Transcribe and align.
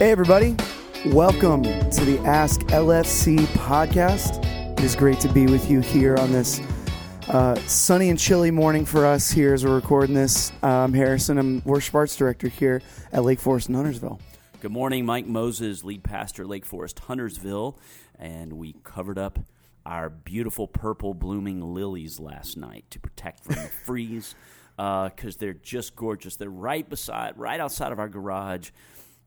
Hey, 0.00 0.12
everybody. 0.12 0.56
Welcome 1.08 1.62
to 1.62 2.04
the 2.06 2.18
Ask 2.24 2.62
LFC 2.68 3.36
podcast. 3.48 4.42
It 4.78 4.82
is 4.82 4.96
great 4.96 5.20
to 5.20 5.28
be 5.28 5.44
with 5.44 5.70
you 5.70 5.80
here 5.80 6.16
on 6.16 6.32
this 6.32 6.58
uh, 7.28 7.54
sunny 7.66 8.08
and 8.08 8.18
chilly 8.18 8.50
morning 8.50 8.86
for 8.86 9.04
us 9.04 9.30
here 9.30 9.52
as 9.52 9.62
we're 9.62 9.74
recording 9.74 10.14
this. 10.14 10.52
I'm 10.62 10.94
Harrison. 10.94 11.36
I'm 11.36 11.62
Worship 11.66 11.94
Arts 11.94 12.16
Director 12.16 12.48
here 12.48 12.80
at 13.12 13.24
Lake 13.24 13.40
Forest 13.40 13.68
in 13.68 13.74
Huntersville. 13.74 14.18
Good 14.60 14.72
morning, 14.72 15.04
Mike 15.04 15.26
Moses, 15.26 15.84
lead 15.84 16.02
pastor, 16.02 16.46
Lake 16.46 16.64
Forest, 16.64 17.00
Huntersville, 17.00 17.78
and 18.18 18.54
we 18.54 18.76
covered 18.82 19.18
up 19.18 19.38
our 19.84 20.08
beautiful 20.08 20.66
purple 20.66 21.12
blooming 21.12 21.74
lilies 21.74 22.18
last 22.18 22.56
night 22.56 22.86
to 22.88 22.98
protect 22.98 23.44
from 23.44 23.56
the 23.56 23.70
freeze 23.84 24.34
because 24.76 25.34
uh, 25.36 25.38
they're 25.38 25.52
just 25.52 25.94
gorgeous. 25.94 26.36
They're 26.36 26.48
right 26.48 26.88
beside, 26.88 27.36
right 27.36 27.60
outside 27.60 27.92
of 27.92 27.98
our 27.98 28.08
garage. 28.08 28.70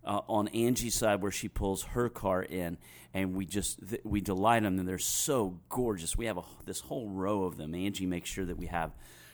Uh, 0.05 0.19
on 0.27 0.49
Angie's 0.49 0.95
side, 0.95 1.21
where 1.21 1.31
she 1.31 1.47
pulls 1.47 1.83
her 1.83 2.09
car 2.09 2.43
in, 2.43 2.77
and 3.13 3.33
we 3.33 3.45
just 3.45 3.79
th- 3.87 4.01
we 4.03 4.19
delight 4.19 4.63
them, 4.63 4.77
and 4.77 4.85
they're 4.85 4.97
so 4.97 5.61
gorgeous. 5.69 6.17
We 6.17 6.25
have 6.25 6.37
a, 6.37 6.43
this 6.65 6.81
whole 6.81 7.07
row 7.07 7.43
of 7.43 7.55
them. 7.55 7.73
Angie 7.73 8.05
makes 8.05 8.29
sure 8.29 8.43
that 8.43 8.57
we 8.57 8.65
have 8.65 8.91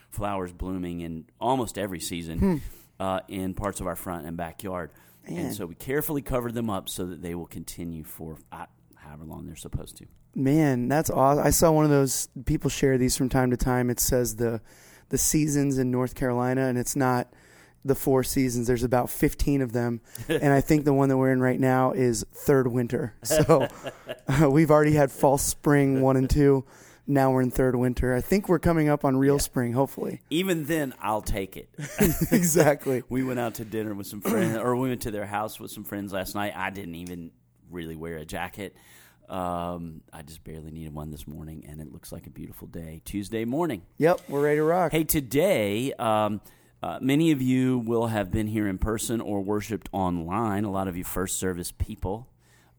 flowers 0.09 0.51
blooming 0.51 1.01
in 1.01 1.25
almost 1.39 1.77
every 1.77 1.99
season 1.99 2.39
hmm. 2.39 2.55
uh, 2.99 3.21
in 3.27 3.53
parts 3.53 3.79
of 3.79 3.87
our 3.87 3.95
front 3.95 4.25
and 4.25 4.37
backyard. 4.37 4.91
Man. 5.27 5.45
And 5.45 5.55
so 5.55 5.65
we 5.65 5.75
carefully 5.75 6.21
cover 6.21 6.51
them 6.51 6.69
up 6.69 6.89
so 6.89 7.05
that 7.05 7.21
they 7.21 7.35
will 7.35 7.47
continue 7.47 8.03
for 8.03 8.37
uh, 8.51 8.65
however 8.95 9.25
long 9.25 9.45
they're 9.45 9.55
supposed 9.55 9.97
to. 9.97 10.05
Man, 10.35 10.87
that's 10.87 11.09
awesome. 11.09 11.45
I 11.45 11.49
saw 11.49 11.71
one 11.71 11.85
of 11.85 11.91
those 11.91 12.29
people 12.45 12.69
share 12.69 12.97
these 12.97 13.17
from 13.17 13.29
time 13.29 13.49
to 13.51 13.57
time. 13.57 13.89
It 13.89 13.99
says 13.99 14.35
the 14.35 14.61
the 15.09 15.17
seasons 15.17 15.79
in 15.79 15.89
North 15.89 16.13
Carolina, 16.13 16.67
and 16.67 16.77
it's 16.77 16.95
not 16.95 17.33
the 17.85 17.95
four 17.95 18.23
seasons. 18.23 18.67
There's 18.67 18.83
about 18.83 19.09
15 19.09 19.61
of 19.61 19.71
them, 19.73 20.01
and 20.29 20.51
I 20.53 20.61
think 20.61 20.85
the 20.85 20.93
one 20.93 21.09
that 21.09 21.17
we're 21.17 21.31
in 21.31 21.41
right 21.41 21.59
now 21.59 21.91
is 21.91 22.25
third 22.33 22.67
winter. 22.67 23.15
So 23.23 23.67
uh, 24.27 24.49
we've 24.49 24.71
already 24.71 24.93
had 24.93 25.11
false 25.11 25.43
spring 25.43 26.01
one 26.01 26.17
and 26.17 26.29
two 26.29 26.65
now 27.09 27.31
we're 27.31 27.41
in 27.41 27.51
third 27.51 27.75
winter. 27.75 28.13
I 28.13 28.21
think 28.21 28.47
we're 28.47 28.59
coming 28.59 28.87
up 28.87 29.03
on 29.03 29.17
real 29.17 29.35
yeah. 29.35 29.41
spring, 29.41 29.73
hopefully. 29.73 30.21
Even 30.29 30.65
then, 30.65 30.93
I'll 31.01 31.23
take 31.23 31.57
it. 31.57 31.69
exactly. 32.31 33.03
we 33.09 33.23
went 33.23 33.39
out 33.39 33.55
to 33.55 33.65
dinner 33.65 33.95
with 33.95 34.07
some 34.07 34.21
friends, 34.21 34.55
or 34.57 34.75
we 34.75 34.89
went 34.89 35.01
to 35.01 35.11
their 35.11 35.25
house 35.25 35.59
with 35.59 35.71
some 35.71 35.83
friends 35.83 36.13
last 36.13 36.35
night. 36.35 36.53
I 36.55 36.69
didn't 36.69 36.95
even 36.95 37.31
really 37.71 37.95
wear 37.95 38.17
a 38.17 38.25
jacket. 38.25 38.75
Um, 39.27 40.01
I 40.13 40.21
just 40.21 40.43
barely 40.43 40.71
needed 40.71 40.93
one 40.93 41.11
this 41.11 41.27
morning, 41.27 41.65
and 41.67 41.81
it 41.81 41.91
looks 41.91 42.11
like 42.11 42.27
a 42.27 42.31
beautiful 42.31 42.67
day, 42.67 43.01
Tuesday 43.05 43.43
morning. 43.43 43.81
Yep, 43.97 44.21
we're 44.29 44.43
ready 44.43 44.57
to 44.57 44.63
rock. 44.63 44.91
Hey, 44.91 45.03
today, 45.03 45.93
um, 45.93 46.41
uh, 46.81 46.99
many 47.01 47.31
of 47.31 47.41
you 47.41 47.77
will 47.79 48.07
have 48.07 48.31
been 48.31 48.47
here 48.47 48.67
in 48.67 48.77
person 48.77 49.19
or 49.19 49.41
worshipped 49.41 49.89
online. 49.91 50.63
A 50.63 50.71
lot 50.71 50.87
of 50.87 50.95
you 50.95 51.03
first 51.03 51.37
service 51.37 51.71
people. 51.71 52.29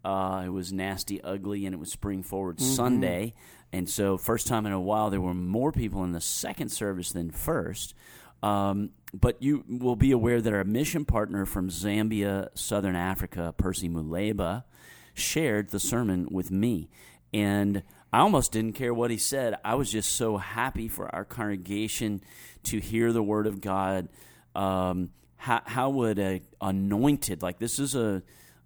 Uh, 0.03 0.45
it 0.47 0.49
was 0.49 0.73
nasty, 0.73 1.23
ugly, 1.23 1.67
and 1.67 1.75
it 1.75 1.79
was 1.79 1.93
Spring 1.93 2.23
Forward 2.23 2.57
mm-hmm. 2.57 2.75
Sunday. 2.75 3.35
And 3.73 3.89
so, 3.89 4.17
first 4.17 4.47
time 4.47 4.67
in 4.67 4.73
a 4.73 4.81
while, 4.81 5.11
there 5.11 5.21
were 5.21 5.35
more 5.35 5.71
people 5.71 6.03
in 6.05 6.13
the 6.13 6.21
second 6.21 6.71
service 6.71 7.13
than 7.13 7.31
first. 7.31 7.95
Um, 8.43 8.91
but 9.13 9.43
you 9.43 9.65
will 9.69 9.97
be 9.97 10.13
aware 10.13 10.41
that 10.41 10.53
our 10.53 10.65
mission 10.65 11.05
partner 11.05 11.45
from 11.45 11.69
Zambia, 11.69 12.49
Southern 12.55 12.97
Africa, 12.97 13.55
Percy 13.57 13.89
Muleba, 13.89 14.65
shared 15.13 15.71
the 15.71 15.81
sermon 15.81 16.27
with 16.31 16.51
me. 16.51 16.89
And 17.35 17.83
I 18.13 18.21
almost 18.21 18.53
didn't 18.53 18.75
care 18.75 18.93
what 18.93 19.11
he 19.11 19.19
said. 19.19 19.57
I 19.65 19.75
was 19.75 19.91
just 19.91 20.13
so 20.13 20.37
happy 20.37 20.89
for 20.89 21.15
our 21.15 21.25
congregation 21.25 22.23
to 22.65 22.79
hear 22.79 23.13
the 23.13 23.23
word 23.23 23.47
of 23.47 23.61
God. 23.61 24.09
Um, 24.55 25.11
how, 25.37 25.63
how 25.65 25.91
would 25.91 26.19
a 26.19 26.43
anointed, 26.61 27.43
like 27.43 27.59
this 27.59 27.79
is 27.79 27.95
a, 27.95 28.23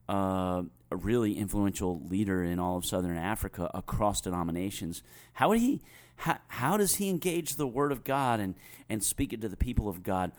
uh, 0.09 0.63
a 0.95 0.97
really 0.97 1.37
influential 1.37 2.01
leader 2.09 2.43
in 2.45 2.59
all 2.59 2.77
of 2.77 2.85
Southern 2.85 3.17
Africa 3.17 3.71
across 3.75 4.21
denominations. 4.21 5.03
How 5.35 5.49
would 5.49 5.59
he? 5.59 5.83
How, 6.17 6.39
how 6.47 6.77
does 6.77 6.97
he 6.97 7.11
engage 7.11 7.57
the 7.57 7.67
Word 7.67 7.91
of 7.91 8.05
God 8.05 8.39
and 8.41 8.55
and 8.89 9.03
speak 9.03 9.33
it 9.33 9.41
to 9.41 9.49
the 9.49 9.57
people 9.57 9.89
of 9.89 10.03
God? 10.03 10.33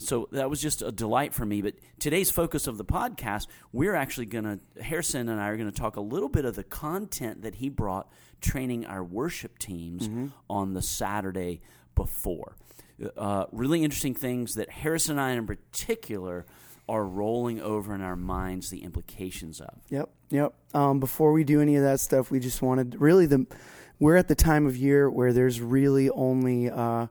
So 0.00 0.28
that 0.32 0.48
was 0.48 0.62
just 0.62 0.80
a 0.80 0.90
delight 0.90 1.34
for 1.34 1.44
me. 1.44 1.60
But 1.60 1.74
today's 1.98 2.30
focus 2.30 2.66
of 2.66 2.78
the 2.78 2.84
podcast, 2.84 3.46
we're 3.70 3.94
actually 3.94 4.26
going 4.26 4.44
to, 4.44 4.82
Harrison 4.82 5.28
and 5.28 5.38
I 5.38 5.48
are 5.48 5.56
going 5.56 5.70
to 5.70 5.78
talk 5.78 5.96
a 5.96 6.00
little 6.00 6.30
bit 6.30 6.46
of 6.46 6.56
the 6.56 6.64
content 6.64 7.42
that 7.42 7.56
he 7.56 7.68
brought 7.68 8.10
training 8.40 8.86
our 8.86 9.04
worship 9.04 9.58
teams 9.58 10.08
mm-hmm. 10.08 10.28
on 10.48 10.72
the 10.72 10.80
Saturday 10.80 11.60
before. 11.94 12.56
Uh, 13.16 13.44
really 13.52 13.84
interesting 13.84 14.14
things 14.14 14.54
that 14.54 14.70
Harrison 14.70 15.12
and 15.12 15.20
I, 15.20 15.32
in 15.32 15.46
particular, 15.46 16.46
are 16.88 17.04
rolling 17.04 17.60
over 17.60 17.94
in 17.94 18.00
our 18.00 18.16
minds 18.16 18.70
the 18.70 18.82
implications 18.82 19.60
of. 19.60 19.74
Yep, 19.90 20.10
yep. 20.30 20.54
Um, 20.74 20.98
before 20.98 21.32
we 21.32 21.44
do 21.44 21.60
any 21.60 21.76
of 21.76 21.82
that 21.82 22.00
stuff, 22.00 22.30
we 22.30 22.40
just 22.40 22.62
wanted 22.62 22.96
really 22.98 23.26
the 23.26 23.46
we're 23.98 24.16
at 24.16 24.28
the 24.28 24.34
time 24.34 24.66
of 24.66 24.76
year 24.76 25.10
where 25.10 25.32
there's 25.32 25.60
really 25.60 26.08
only 26.10 26.70
uh, 26.70 27.06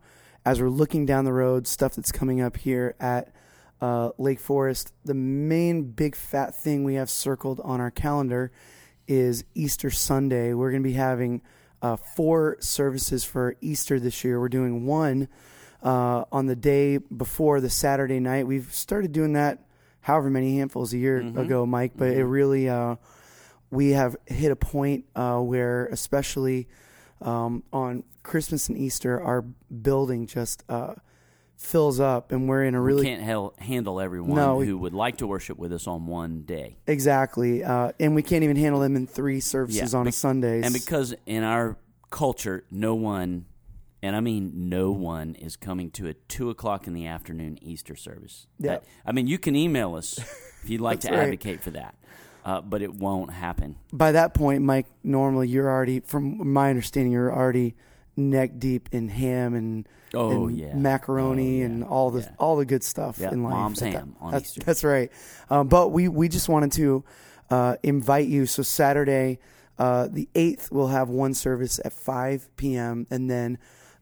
as 0.46 0.62
we're 0.62 0.70
looking 0.70 1.06
down 1.06 1.26
the 1.26 1.34
road 1.34 1.68
stuff 1.68 1.96
that's 1.96 2.12
coming 2.12 2.42
up 2.42 2.58
here 2.58 2.96
at 3.00 3.34
uh, 3.82 4.12
Lake 4.18 4.40
Forest. 4.40 4.94
The 5.06 5.14
main 5.14 5.92
big 5.92 6.16
fat 6.16 6.56
thing 6.56 6.84
we 6.84 6.96
have 6.96 7.10
circled 7.10 7.60
on 7.64 7.80
our 7.80 7.92
calendar 7.92 8.52
is 9.08 9.44
Easter 9.56 9.90
Sunday. 9.90 10.54
We're 10.54 10.72
going 10.72 10.84
to 10.84 10.90
be 10.90 10.94
having 10.94 11.42
uh, 11.82 11.96
four 11.96 12.58
services 12.60 13.24
for 13.24 13.56
Easter 13.62 14.00
this 14.00 14.24
year. 14.24 14.40
We're 14.40 14.50
doing 14.50 14.86
one. 14.86 15.28
Uh, 15.82 16.26
on 16.30 16.46
the 16.46 16.58
day 16.58 16.98
before 16.98 17.62
the 17.62 17.70
Saturday 17.70 18.20
night. 18.20 18.46
We've 18.46 18.70
started 18.74 19.14
doing 19.14 19.32
that 19.34 19.60
however 20.02 20.30
many 20.30 20.58
handfuls 20.58 20.92
a 20.92 20.98
year 20.98 21.22
mm-hmm. 21.22 21.38
ago, 21.38 21.66
Mike. 21.66 21.94
But 21.96 22.10
mm-hmm. 22.10 22.20
it 22.20 22.24
really, 22.24 22.68
uh, 22.68 22.96
we 23.72 23.92
have 23.92 24.18
hit 24.26 24.52
a 24.52 24.56
point 24.56 25.06
uh, 25.16 25.40
where, 25.40 25.86
especially 25.88 26.68
um, 27.22 27.64
on 27.72 28.04
Christmas 28.24 28.70
and 28.70 28.78
Easter, 28.78 29.22
our 29.22 29.42
building 29.42 30.28
just 30.28 30.64
uh, 30.70 30.96
fills 31.58 32.00
up, 32.00 32.32
and 32.32 32.48
we're 32.48 32.64
in 32.64 32.76
a 32.76 32.82
really 32.82 33.02
we 33.02 33.08
can't 33.08 33.24
hel- 33.24 33.54
handle 33.60 34.00
everyone 34.00 34.36
no, 34.36 34.62
who 34.62 34.78
would 34.78 34.94
like 34.94 35.18
to 35.18 35.28
worship 35.28 35.58
with 35.58 35.74
us 35.74 35.88
on 35.88 36.08
one 36.08 36.44
day. 36.44 36.78
Exactly, 36.88 37.64
uh, 37.64 37.92
and 38.00 38.16
we 38.16 38.24
can't 38.24 38.44
even 38.44 38.58
handle 38.58 38.82
them 38.82 38.96
in 38.96 39.08
three 39.08 39.40
services 39.40 39.94
yeah, 39.94 40.00
on 40.00 40.06
be- 40.06 40.10
a 40.10 40.14
Sunday. 40.14 40.62
And 40.62 40.74
because 40.74 41.14
in 41.26 41.44
our 41.44 41.78
culture, 42.10 42.64
no 42.72 42.96
one 42.96 43.46
and 44.02 44.16
I 44.16 44.20
mean 44.20 44.70
no 44.70 44.92
one 44.92 45.36
is 45.36 45.56
coming 45.56 45.92
to 45.92 46.08
a 46.08 46.14
two 46.14 46.50
o'clock 46.50 46.88
in 46.88 46.94
the 46.94 47.08
afternoon 47.08 47.60
Easter 47.62 47.96
service. 47.96 48.48
Yeah. 48.58 48.72
That, 48.72 48.84
I 49.06 49.12
mean, 49.12 49.28
you 49.28 49.38
can 49.38 49.56
email 49.56 49.96
us 49.96 50.18
if 50.64 50.70
you'd 50.70 50.82
like 50.82 51.00
to 51.02 51.10
right. 51.10 51.20
advocate 51.20 51.62
for 51.62 51.72
that, 51.72 51.96
uh, 52.46 52.62
but 52.62 52.82
it 52.82 52.94
won't 52.96 53.34
happen. 53.34 53.76
By 53.92 54.14
that 54.14 54.34
point, 54.34 54.64
Mike, 54.64 54.88
normally 55.04 55.48
you're 55.48 55.70
already, 55.70 56.00
from 56.00 56.54
my 56.54 56.70
understanding, 56.70 57.12
you're 57.12 57.34
already 57.34 57.76
neck 58.20 58.60
deep 58.60 58.90
in 58.92 59.08
ham 59.10 59.56
and, 59.56 59.88
oh, 60.14 60.48
and 60.48 60.58
yeah. 60.58 60.74
macaroni 60.74 61.58
oh, 61.58 61.60
yeah. 61.60 61.66
and 61.66 61.84
all 61.84 62.12
the 62.12 62.22
yeah. 62.22 62.32
all 62.38 62.58
the 62.58 62.66
good 62.66 62.84
stuff 62.84 63.20
in 63.20 63.44
life. 63.44 63.54
Mom's 63.54 63.80
ham 63.80 63.94
that, 63.94 64.26
on 64.26 64.32
that's, 64.32 64.50
Easter. 64.50 64.62
That's 64.66 64.84
right. 64.84 65.12
Um, 65.50 65.68
but 65.68 65.90
we 65.90 66.08
we 66.08 66.30
just 66.30 66.50
wanted 66.50 66.72
to 66.74 67.04
uh, 67.50 67.76
invite 67.84 68.28
you. 68.28 68.46
So 68.46 68.64
Saturday, 68.64 69.40
uh, 69.78 70.08
the 70.12 70.28
eighth, 70.36 70.72
we'll 70.72 70.88
have 70.88 71.10
one 71.10 71.34
service 71.34 71.80
at 71.84 71.94
five 71.94 72.50
p.m. 72.58 73.08
and 73.10 73.30
then 73.30 73.58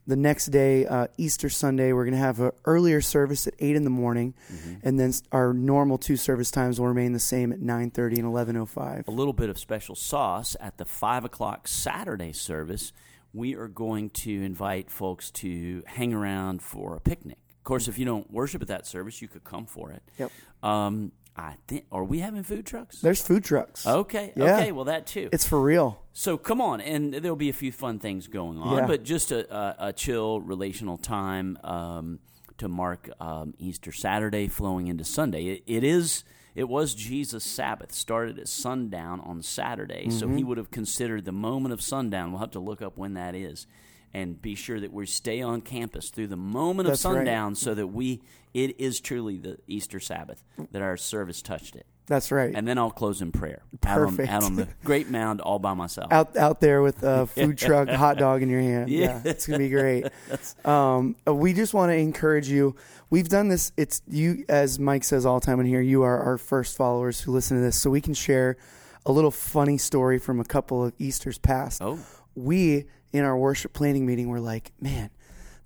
the 0.07 0.15
next 0.15 0.45
day, 0.45 0.85
uh, 0.85 1.07
Easter 1.17 1.49
Sunday, 1.49 1.91
we're 1.91 2.05
going 2.05 2.13
to 2.13 2.17
have 2.17 2.39
an 2.39 2.51
earlier 2.63 3.01
service 3.01 3.45
at 3.45 3.53
eight 3.59 3.75
in 3.75 3.83
the 3.83 3.89
morning, 3.89 4.35
mm-hmm. 4.49 4.75
and 4.81 4.97
then 4.97 5.11
our 5.33 5.53
normal 5.53 5.97
two 5.97 6.15
service 6.15 6.49
times 6.49 6.79
will 6.79 6.87
remain 6.87 7.11
the 7.11 7.19
same 7.19 7.51
at 7.51 7.59
nine 7.59 7.91
thirty 7.91 8.15
and 8.15 8.25
eleven 8.25 8.55
oh 8.55 8.65
five. 8.65 9.05
A 9.09 9.11
little 9.11 9.33
bit 9.33 9.49
of 9.49 9.59
special 9.59 9.95
sauce 9.95 10.55
at 10.61 10.77
the 10.77 10.85
five 10.85 11.25
o'clock 11.25 11.67
Saturday 11.67 12.31
service. 12.31 12.93
We 13.37 13.55
are 13.55 13.67
going 13.67 14.09
to 14.09 14.31
invite 14.31 14.89
folks 14.89 15.29
to 15.31 15.83
hang 15.85 16.11
around 16.11 16.63
for 16.63 16.95
a 16.95 16.99
picnic. 16.99 17.37
Of 17.59 17.63
course, 17.63 17.87
if 17.87 17.99
you 17.99 18.03
don't 18.05 18.31
worship 18.31 18.63
at 18.63 18.67
that 18.69 18.87
service, 18.87 19.21
you 19.21 19.27
could 19.27 19.43
come 19.43 19.67
for 19.67 19.91
it. 19.91 20.01
Yep. 20.17 20.31
Um, 20.63 21.11
I 21.35 21.53
think 21.67 21.85
are 21.91 22.03
we 22.03 22.17
having 22.17 22.41
food 22.41 22.65
trucks? 22.65 22.99
There's 22.99 23.21
food 23.21 23.43
trucks. 23.43 23.85
Okay. 23.85 24.33
Yeah. 24.35 24.57
Okay. 24.57 24.71
Well, 24.71 24.85
that 24.85 25.05
too. 25.05 25.29
It's 25.31 25.47
for 25.47 25.61
real. 25.61 26.01
So 26.13 26.35
come 26.35 26.61
on, 26.61 26.81
and 26.81 27.13
there'll 27.13 27.35
be 27.35 27.49
a 27.49 27.53
few 27.53 27.71
fun 27.71 27.99
things 27.99 28.25
going 28.27 28.57
on, 28.57 28.75
yeah. 28.79 28.87
but 28.87 29.03
just 29.03 29.31
a, 29.31 29.55
a, 29.55 29.89
a, 29.89 29.93
chill 29.93 30.41
relational 30.41 30.97
time 30.97 31.59
um, 31.63 32.17
to 32.57 32.67
mark 32.67 33.07
um, 33.19 33.53
Easter 33.59 33.91
Saturday 33.91 34.47
flowing 34.47 34.87
into 34.87 35.03
Sunday. 35.03 35.45
It, 35.45 35.63
it 35.67 35.83
is. 35.83 36.23
It 36.57 36.67
was 36.67 36.95
Jesus' 36.95 37.43
Sabbath, 37.43 37.93
started 37.93 38.39
at 38.39 38.47
sundown 38.47 39.21
on 39.21 39.43
Saturday, 39.43 40.07
mm-hmm. 40.07 40.17
so 40.17 40.27
he 40.27 40.43
would 40.43 40.57
have 40.57 40.71
considered 40.71 41.23
the 41.23 41.31
moment 41.31 41.71
of 41.71 41.83
sundown. 41.83 42.31
We'll 42.31 42.39
have 42.39 42.49
to 42.51 42.59
look 42.59 42.81
up 42.81 42.97
when 42.97 43.13
that 43.13 43.35
is, 43.35 43.67
and 44.13 44.41
be 44.41 44.55
sure 44.55 44.79
that 44.79 44.91
we 44.91 45.05
stay 45.05 45.41
on 45.41 45.61
campus 45.61 46.09
through 46.09 46.27
the 46.27 46.37
moment 46.37 46.87
That's 46.87 47.03
of 47.05 47.11
right. 47.11 47.17
sundown 47.19 47.55
so 47.55 47.73
that 47.73 47.87
we 47.87 48.21
it 48.53 48.79
is 48.79 48.99
truly 48.99 49.37
the 49.37 49.57
Easter 49.67 49.99
Sabbath 49.99 50.43
that 50.71 50.81
our 50.81 50.97
service 50.97 51.41
touched 51.41 51.75
it. 51.75 51.85
That's 52.07 52.31
right. 52.31 52.53
And 52.55 52.65
then 52.65 52.77
I'll 52.77 52.89
close 52.89 53.21
in 53.21 53.33
prayer. 53.33 53.63
Out 53.85 53.99
on, 53.99 54.07
Perfect. 54.11 54.31
out 54.31 54.43
on 54.43 54.55
the 54.55 54.67
great 54.85 55.09
mound 55.09 55.41
all 55.41 55.59
by 55.59 55.73
myself. 55.73 56.11
out 56.11 56.37
out 56.37 56.61
there 56.61 56.81
with 56.81 57.03
a 57.03 57.27
food 57.35 57.57
truck, 57.57 57.89
hot 57.89 58.17
dog 58.17 58.41
in 58.41 58.49
your 58.49 58.61
hand. 58.61 58.89
Yeah. 58.89 58.99
Yeah, 58.99 59.21
it's 59.25 59.45
gonna 59.45 59.59
be 59.59 59.69
great. 59.69 60.07
Um, 60.65 61.15
uh, 61.27 61.33
we 61.33 61.53
just 61.53 61.73
want 61.73 61.91
to 61.91 61.95
encourage 61.95 62.49
you. 62.49 62.75
We've 63.09 63.27
done 63.29 63.47
this. 63.49 63.71
It's 63.77 64.01
you, 64.07 64.43
as 64.49 64.79
Mike 64.79 65.03
says 65.03 65.25
all 65.25 65.39
the 65.39 65.45
time 65.45 65.59
in 65.59 65.65
here. 65.65 65.81
You 65.81 66.03
are 66.03 66.17
our 66.19 66.37
first 66.37 66.75
followers 66.77 67.21
who 67.21 67.31
listen 67.31 67.57
to 67.57 67.63
this, 67.63 67.77
so 67.77 67.89
we 67.89 68.01
can 68.01 68.13
share 68.13 68.57
a 69.05 69.11
little 69.11 69.31
funny 69.31 69.77
story 69.77 70.17
from 70.19 70.39
a 70.39 70.45
couple 70.45 70.83
of 70.83 70.93
Easter's 70.97 71.37
past. 71.37 71.81
Oh. 71.81 71.99
We 72.35 72.85
in 73.13 73.23
our 73.23 73.37
worship 73.37 73.73
planning 73.73 74.05
meeting 74.05 74.27
were 74.29 74.39
like, 74.39 74.71
man, 74.81 75.09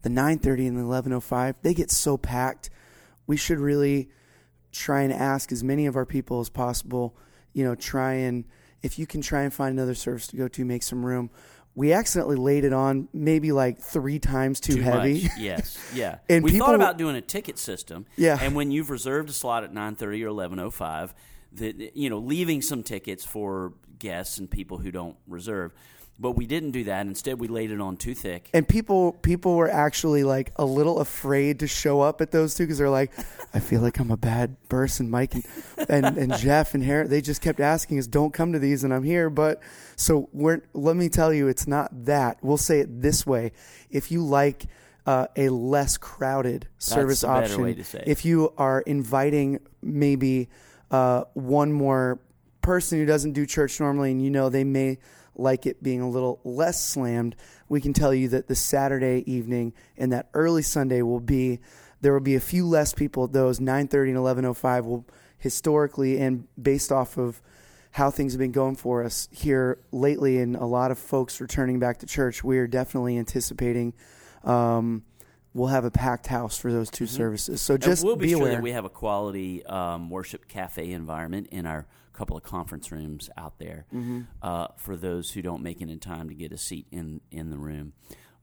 the 0.03 0.09
9:30 0.09 0.67
and 0.67 0.77
the 0.77 0.81
11:05 0.83 1.55
they 1.61 1.73
get 1.73 1.91
so 1.91 2.17
packed. 2.17 2.69
We 3.27 3.37
should 3.37 3.59
really 3.59 4.09
try 4.71 5.01
and 5.01 5.11
ask 5.13 5.51
as 5.51 5.63
many 5.63 5.85
of 5.85 5.95
our 5.95 6.05
people 6.05 6.39
as 6.39 6.49
possible. 6.49 7.15
You 7.53 7.63
know, 7.65 7.75
try 7.75 8.13
and 8.13 8.45
if 8.81 8.97
you 8.97 9.05
can 9.05 9.21
try 9.21 9.41
and 9.43 9.53
find 9.53 9.73
another 9.77 9.93
service 9.95 10.27
to 10.27 10.37
go 10.37 10.47
to, 10.47 10.65
make 10.65 10.83
some 10.83 11.05
room. 11.05 11.29
We 11.73 11.93
accidentally 11.93 12.35
laid 12.35 12.65
it 12.65 12.73
on 12.73 13.07
maybe 13.13 13.51
like 13.53 13.79
three 13.79 14.19
times 14.19 14.59
too, 14.59 14.73
Too 14.75 14.81
heavy. 14.81 15.23
much. 15.23 15.31
Yes, 15.39 15.77
yeah. 15.93 16.17
And 16.29 16.43
we 16.43 16.51
people- 16.51 16.67
thought 16.67 16.75
about 16.75 16.97
doing 16.97 17.15
a 17.15 17.21
ticket 17.21 17.57
system. 17.57 18.05
Yeah. 18.17 18.37
And 18.41 18.55
when 18.55 18.71
you've 18.71 18.89
reserved 18.89 19.29
a 19.29 19.33
slot 19.33 19.63
at 19.63 19.73
nine 19.73 19.95
thirty 19.95 20.23
or 20.23 20.27
eleven 20.27 20.59
oh 20.59 20.69
five, 20.69 21.13
that 21.53 21.95
you 21.95 22.09
know, 22.09 22.17
leaving 22.19 22.61
some 22.61 22.83
tickets 22.83 23.23
for 23.23 23.73
guests 23.99 24.37
and 24.37 24.49
people 24.49 24.79
who 24.79 24.91
don't 24.91 25.15
reserve. 25.27 25.73
But 26.21 26.31
we 26.31 26.45
didn't 26.45 26.69
do 26.69 26.83
that. 26.83 27.07
Instead, 27.07 27.39
we 27.39 27.47
laid 27.47 27.71
it 27.71 27.81
on 27.81 27.97
too 27.97 28.13
thick. 28.13 28.51
and 28.53 28.67
people 28.67 29.13
people 29.13 29.55
were 29.55 29.69
actually 29.69 30.23
like 30.23 30.51
a 30.55 30.63
little 30.63 30.99
afraid 30.99 31.59
to 31.61 31.67
show 31.67 32.01
up 32.01 32.21
at 32.21 32.29
those 32.29 32.53
two 32.53 32.63
because 32.63 32.77
they're 32.77 32.91
like, 32.91 33.11
I 33.55 33.59
feel 33.59 33.81
like 33.81 33.97
I'm 33.97 34.11
a 34.11 34.17
bad 34.17 34.55
person. 34.69 35.09
Mike 35.09 35.33
and, 35.33 35.45
and 35.89 36.17
and 36.17 36.37
Jeff 36.37 36.75
and 36.75 36.83
Harry, 36.83 37.07
they 37.07 37.21
just 37.21 37.41
kept 37.41 37.59
asking 37.59 37.97
us, 37.97 38.05
don't 38.05 38.33
come 38.33 38.53
to 38.53 38.59
these, 38.59 38.83
and 38.83 38.93
I'm 38.93 39.03
here. 39.03 39.31
But 39.31 39.63
so 39.95 40.29
we're 40.31 40.61
let 40.73 40.95
me 40.95 41.09
tell 41.09 41.33
you, 41.33 41.47
it's 41.47 41.65
not 41.65 42.05
that. 42.05 42.37
We'll 42.43 42.57
say 42.57 42.81
it 42.81 43.01
this 43.01 43.25
way: 43.25 43.51
if 43.89 44.11
you 44.11 44.23
like. 44.23 44.65
Uh, 45.03 45.25
a 45.35 45.49
less 45.49 45.97
crowded 45.97 46.67
service 46.77 47.23
option. 47.23 47.63
way 47.63 47.73
to 47.73 47.83
say 47.83 47.97
it. 48.01 48.07
If 48.07 48.23
you 48.23 48.53
are 48.55 48.81
inviting 48.81 49.59
maybe 49.81 50.47
uh, 50.91 51.23
one 51.33 51.71
more 51.71 52.19
person 52.61 52.99
who 52.99 53.07
doesn't 53.07 53.31
do 53.31 53.47
church 53.47 53.79
normally, 53.79 54.11
and 54.11 54.23
you 54.23 54.29
know 54.29 54.49
they 54.49 54.63
may 54.63 54.99
like 55.35 55.65
it 55.65 55.81
being 55.81 56.01
a 56.01 56.09
little 56.09 56.39
less 56.43 56.85
slammed, 56.85 57.35
we 57.69 57.81
can 57.81 57.93
tell 57.93 58.13
you 58.13 58.27
that 58.29 58.47
the 58.47 58.55
Saturday 58.55 59.23
evening 59.25 59.73
and 59.97 60.11
that 60.11 60.29
early 60.33 60.61
Sunday 60.61 61.01
will 61.01 61.19
be 61.19 61.59
there 62.01 62.13
will 62.13 62.19
be 62.19 62.35
a 62.35 62.41
few 62.41 62.65
less 62.65 62.93
people. 62.93 63.25
At 63.25 63.33
those 63.33 63.59
9:30 63.59 64.09
and 64.09 64.17
11:05 64.17 64.85
will 64.85 65.05
historically 65.37 66.19
and 66.19 66.47
based 66.61 66.91
off 66.91 67.17
of 67.17 67.41
how 67.91 68.09
things 68.09 68.33
have 68.33 68.39
been 68.39 68.51
going 68.51 68.75
for 68.75 69.03
us 69.03 69.27
here 69.31 69.77
lately 69.91 70.39
and 70.39 70.55
a 70.55 70.65
lot 70.65 70.91
of 70.91 70.97
folks 70.97 71.41
returning 71.41 71.79
back 71.79 71.99
to 71.99 72.05
church, 72.05 72.43
we 72.43 72.57
are 72.57 72.67
definitely 72.67 73.17
anticipating 73.17 73.93
um, 74.43 75.03
we'll 75.53 75.67
have 75.67 75.85
a 75.85 75.91
packed 75.91 76.27
house 76.27 76.57
for 76.57 76.71
those 76.71 76.89
2 76.89 77.05
services. 77.07 77.61
So 77.61 77.73
And 77.75 77.83
just 77.83 78.03
we'll 78.05 78.15
be, 78.15 78.27
be 78.27 78.29
sure 78.31 78.39
aware. 78.41 78.51
that 78.53 78.61
we 78.61 78.71
have 78.71 78.85
a 78.85 78.89
quality 78.89 79.65
um, 79.65 80.09
worship 80.09 80.47
cafe 80.47 80.91
environment 80.91 81.47
in 81.51 81.65
our 81.65 81.87
couple 82.13 82.37
of 82.37 82.43
conference 82.43 82.91
rooms 82.91 83.29
out 83.37 83.57
there 83.57 83.85
Mm-hmm. 83.93 84.21
uh, 84.41 84.67
for 84.77 84.95
those 84.95 85.31
who 85.31 85.41
don't 85.41 85.63
make 85.63 85.81
it 85.81 85.89
in 85.89 85.99
time 85.99 86.29
to 86.29 86.35
get 86.35 86.51
a 86.51 86.57
seat 86.57 86.85
in 86.91 87.21
in 87.31 87.49
the 87.49 87.57
room. 87.57 87.93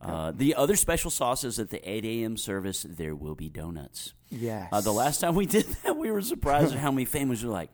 Uh, 0.00 0.31
the 0.34 0.55
other 0.55 0.76
special 0.76 1.10
sauce 1.10 1.43
is 1.43 1.58
at 1.58 1.70
the 1.70 1.88
8 1.88 2.05
a.m. 2.05 2.37
service. 2.37 2.87
There 2.88 3.16
will 3.16 3.34
be 3.34 3.49
donuts. 3.49 4.14
yes. 4.31 4.69
Uh, 4.72 4.81
the 4.81 4.93
last 4.93 5.19
time 5.20 5.34
we 5.34 5.44
did 5.56 5.64
that, 5.84 5.96
we 5.96 6.10
were 6.12 6.22
surprised 6.22 6.72
at 6.72 6.78
how 6.78 6.93
many 6.93 7.05
families 7.05 7.43
were 7.44 7.50
like, 7.50 7.70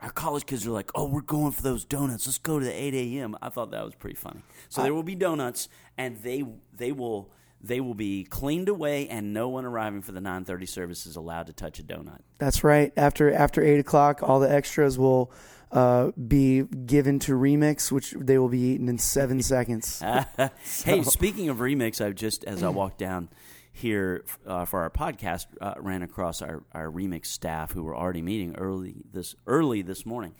our 0.00 0.10
college 0.10 0.46
kids 0.46 0.66
are 0.66 0.70
like, 0.72 0.90
oh, 0.96 1.06
we're 1.06 1.20
going 1.20 1.52
for 1.52 1.62
those 1.62 1.84
donuts. 1.84 2.26
Let's 2.26 2.38
go 2.38 2.58
to 2.58 2.64
the 2.64 2.72
8 2.72 2.94
a.m. 2.94 3.36
I 3.40 3.50
thought 3.50 3.70
that 3.70 3.84
was 3.84 3.94
pretty 3.94 4.16
funny. 4.16 4.42
So 4.68 4.82
there 4.82 4.92
will 4.92 5.04
be 5.04 5.14
donuts, 5.14 5.68
and 5.96 6.20
they 6.22 6.44
they 6.76 6.90
will 6.92 7.30
they 7.66 7.80
will 7.80 7.94
be 7.94 8.24
cleaned 8.24 8.68
away, 8.68 9.08
and 9.08 9.32
no 9.32 9.48
one 9.48 9.64
arriving 9.64 10.02
for 10.02 10.12
the 10.12 10.20
9:30 10.20 10.68
service 10.68 11.06
is 11.06 11.16
allowed 11.16 11.46
to 11.46 11.52
touch 11.52 11.78
a 11.78 11.82
donut. 11.82 12.20
That's 12.38 12.62
right. 12.62 12.92
After 12.96 13.32
after 13.32 13.62
eight 13.62 13.80
o'clock, 13.80 14.20
all 14.22 14.40
the 14.40 14.50
extras 14.50 14.98
will 14.98 15.32
uh, 15.72 16.12
be 16.12 16.62
given 16.62 17.18
to 17.20 17.32
Remix, 17.32 17.90
which 17.90 18.12
they 18.12 18.38
will 18.38 18.48
be 18.48 18.60
eaten 18.60 18.88
in 18.88 18.98
seven 18.98 19.42
seconds. 19.54 20.02
Hey, 20.84 21.02
speaking 21.02 21.48
of 21.48 21.58
remix, 21.58 22.04
I 22.04 22.10
just 22.12 22.44
as 22.44 22.62
I 22.62 22.68
walked 22.80 22.98
down 22.98 23.28
here 23.72 24.24
uh, 24.46 24.64
for 24.64 24.82
our 24.82 24.90
podcast, 24.90 25.46
uh, 25.60 25.74
ran 25.78 26.02
across 26.02 26.40
our, 26.42 26.62
our 26.72 26.86
remix 26.86 27.26
staff 27.26 27.72
who 27.72 27.82
were 27.82 27.96
already 27.96 28.22
meeting 28.22 28.54
early 28.56 29.02
this 29.12 29.34
early 29.46 29.82
this 29.82 30.06
morning, 30.06 30.34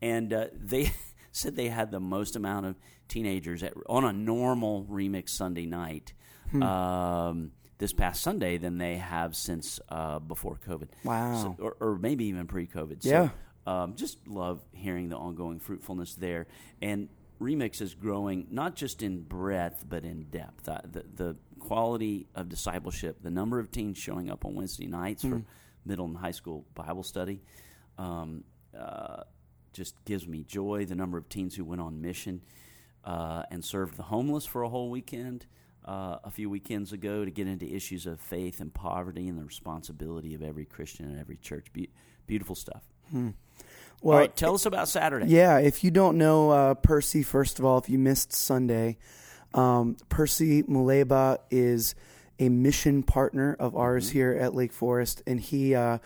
and 0.00 0.32
uh, 0.32 0.46
they 0.54 0.92
said 1.32 1.54
they 1.54 1.68
had 1.68 1.90
the 1.90 2.00
most 2.00 2.34
amount 2.34 2.66
of 2.66 2.76
teenagers 3.08 3.62
at, 3.62 3.74
on 3.88 4.04
a 4.04 4.12
normal 4.12 4.84
remix 4.84 5.30
Sunday 5.30 5.66
night. 5.66 6.14
Um, 6.54 7.52
this 7.78 7.92
past 7.92 8.22
Sunday 8.22 8.58
than 8.58 8.78
they 8.78 8.96
have 8.96 9.36
since 9.36 9.78
uh, 9.88 10.18
before 10.18 10.58
COVID. 10.66 10.88
Wow. 11.04 11.54
So- 11.56 11.62
or, 11.62 11.76
or 11.80 11.96
maybe 11.98 12.24
even 12.26 12.46
pre-COVID. 12.48 13.02
So, 13.04 13.08
Yeah. 13.10 13.28
um, 13.82 13.94
just 13.94 14.26
love 14.26 14.60
hearing 14.72 15.10
the 15.10 15.16
ongoing 15.16 15.60
fruitfulness 15.60 16.14
there. 16.16 16.48
And 16.82 17.08
Remix 17.40 17.80
is 17.80 17.94
growing 17.94 18.48
not 18.50 18.74
just 18.74 19.00
in 19.00 19.22
breadth 19.22 19.84
but 19.88 20.04
in 20.04 20.24
depth. 20.24 20.68
Uh, 20.68 20.80
the 20.90 21.04
the 21.14 21.36
quality 21.60 22.26
of 22.34 22.48
discipleship, 22.48 23.22
the 23.22 23.30
number 23.30 23.60
of 23.60 23.70
teens 23.70 23.96
showing 23.96 24.28
up 24.28 24.44
on 24.44 24.54
Wednesday 24.56 24.86
nights 24.88 25.22
for 25.22 25.42
middle 25.84 26.06
and 26.06 26.16
high 26.16 26.32
school 26.32 26.64
Bible 26.74 27.04
study, 27.04 27.40
um, 27.96 28.42
uh, 28.76 29.22
just 29.72 29.94
gives 30.04 30.26
me 30.26 30.42
joy. 30.42 30.84
The 30.84 30.96
number 30.96 31.16
of 31.16 31.28
teens 31.28 31.54
who 31.54 31.64
went 31.64 31.80
on 31.80 32.00
mission 32.00 32.42
uh, 33.04 33.44
and 33.52 33.64
served 33.64 33.96
the 33.96 34.02
homeless 34.04 34.46
for 34.46 34.62
a 34.62 34.68
whole 34.68 34.90
weekend. 34.90 35.46
Uh, 35.88 36.18
a 36.22 36.30
few 36.30 36.50
weekends 36.50 36.92
ago, 36.92 37.24
to 37.24 37.30
get 37.30 37.46
into 37.46 37.64
issues 37.64 38.04
of 38.04 38.20
faith 38.20 38.60
and 38.60 38.74
poverty 38.74 39.26
and 39.26 39.38
the 39.38 39.44
responsibility 39.44 40.34
of 40.34 40.42
every 40.42 40.66
Christian 40.66 41.06
and 41.06 41.18
every 41.18 41.38
church. 41.38 41.72
Be- 41.72 41.88
beautiful 42.26 42.54
stuff. 42.54 42.82
Well, 43.10 43.32
All 44.02 44.12
right, 44.20 44.36
tell 44.36 44.54
us 44.54 44.66
about 44.66 44.88
Saturday. 44.88 45.28
Yeah, 45.28 45.58
if 45.60 45.82
you 45.82 45.90
don't 45.90 46.18
know 46.18 46.50
uh, 46.50 46.74
Percy, 46.74 47.22
first 47.22 47.58
of 47.58 47.64
all, 47.64 47.78
if 47.78 47.88
you 47.88 47.98
missed 47.98 48.34
Sunday, 48.34 48.98
um, 49.54 49.96
Percy 50.10 50.62
Muleba 50.64 51.38
is 51.50 51.94
a 52.38 52.50
mission 52.50 53.02
partner 53.02 53.56
of 53.58 53.74
ours 53.74 54.10
here 54.10 54.36
at 54.38 54.54
Lake 54.54 54.74
Forest, 54.74 55.22
and 55.26 55.40
he 55.40 55.74
uh, 55.74 55.98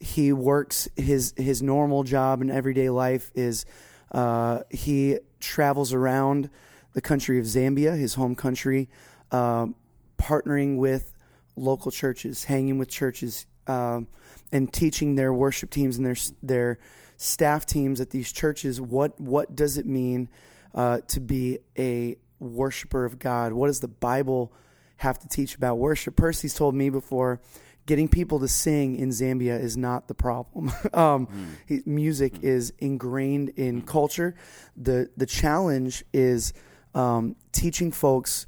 he 0.00 0.32
works 0.32 0.88
his 0.96 1.34
his 1.36 1.62
normal 1.62 2.04
job 2.04 2.40
in 2.40 2.50
everyday 2.50 2.88
life 2.88 3.30
is 3.34 3.66
uh, 4.12 4.60
he 4.70 5.18
travels 5.40 5.92
around 5.92 6.48
the 6.94 7.02
country 7.02 7.38
of 7.38 7.44
Zambia, 7.44 7.98
his 7.98 8.14
home 8.14 8.34
country, 8.34 8.88
um, 9.32 9.74
partnering 10.18 10.76
with 10.76 11.12
local 11.56 11.90
churches, 11.90 12.44
hanging 12.44 12.78
with 12.78 12.88
churches, 12.88 13.46
um, 13.66 14.06
and 14.52 14.72
teaching 14.72 15.16
their 15.16 15.32
worship 15.32 15.70
teams 15.70 15.96
and 15.96 16.06
their 16.06 16.16
their 16.42 16.78
staff 17.16 17.64
teams 17.64 18.00
at 18.00 18.10
these 18.10 18.30
churches 18.30 18.78
what 18.78 19.18
what 19.18 19.56
does 19.56 19.78
it 19.78 19.86
mean 19.86 20.28
uh, 20.74 21.00
to 21.08 21.18
be 21.18 21.58
a 21.78 22.16
worshiper 22.38 23.04
of 23.04 23.18
God? 23.18 23.52
What 23.52 23.68
does 23.68 23.80
the 23.80 23.88
Bible 23.88 24.52
have 24.98 25.18
to 25.20 25.28
teach 25.28 25.54
about 25.54 25.76
worship? 25.76 26.16
Percy's 26.16 26.54
told 26.54 26.74
me 26.74 26.90
before. 26.90 27.40
Getting 27.86 28.08
people 28.08 28.40
to 28.40 28.48
sing 28.48 28.96
in 28.96 29.10
Zambia 29.10 29.60
is 29.60 29.76
not 29.76 30.08
the 30.08 30.14
problem. 30.14 30.72
um, 30.92 31.28
he, 31.66 31.82
music 31.86 32.42
is 32.42 32.72
ingrained 32.78 33.50
in 33.50 33.82
culture. 33.82 34.34
the 34.76 35.08
The 35.16 35.26
challenge 35.26 36.04
is 36.12 36.52
um, 36.96 37.36
teaching 37.52 37.92
folks 37.92 38.46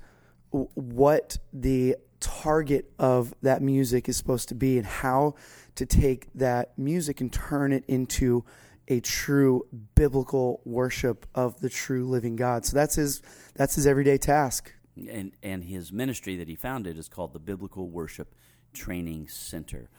what 0.50 1.38
the 1.52 1.96
target 2.20 2.90
of 2.98 3.34
that 3.42 3.62
music 3.62 4.08
is 4.08 4.16
supposed 4.16 4.48
to 4.48 4.54
be 4.54 4.76
and 4.76 4.86
how 4.86 5.34
to 5.74 5.86
take 5.86 6.28
that 6.34 6.76
music 6.76 7.20
and 7.20 7.32
turn 7.32 7.72
it 7.72 7.84
into 7.86 8.44
a 8.88 9.00
true 9.00 9.66
biblical 9.94 10.60
worship 10.64 11.26
of 11.34 11.60
the 11.60 11.68
true 11.68 12.08
living 12.08 12.36
God. 12.36 12.64
So 12.64 12.74
that's 12.74 12.96
his 12.96 13.22
that's 13.54 13.74
his 13.74 13.86
everyday 13.86 14.18
task. 14.18 14.72
And, 14.96 15.32
and 15.42 15.62
his 15.62 15.92
ministry 15.92 16.36
that 16.36 16.48
he 16.48 16.56
founded 16.56 16.98
is 16.98 17.08
called 17.08 17.32
the 17.32 17.38
Biblical 17.38 17.88
Worship 17.88 18.34
Training 18.72 19.28
Center. 19.28 19.90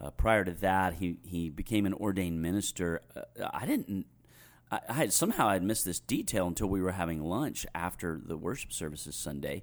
Uh, 0.00 0.10
prior 0.10 0.44
to 0.44 0.52
that, 0.52 0.94
he, 0.94 1.18
he 1.22 1.50
became 1.50 1.84
an 1.84 1.92
ordained 1.92 2.40
minister. 2.40 3.02
Uh, 3.14 3.48
I 3.52 3.66
didn't. 3.66 4.06
I, 4.70 4.80
I 4.88 4.92
had, 4.92 5.12
somehow 5.12 5.48
I 5.48 5.54
had 5.54 5.62
missed 5.62 5.84
this 5.84 6.00
detail 6.00 6.46
until 6.46 6.68
we 6.68 6.80
were 6.80 6.92
having 6.92 7.22
lunch 7.22 7.66
after 7.74 8.20
the 8.24 8.36
worship 8.36 8.72
services 8.72 9.16
Sunday. 9.16 9.62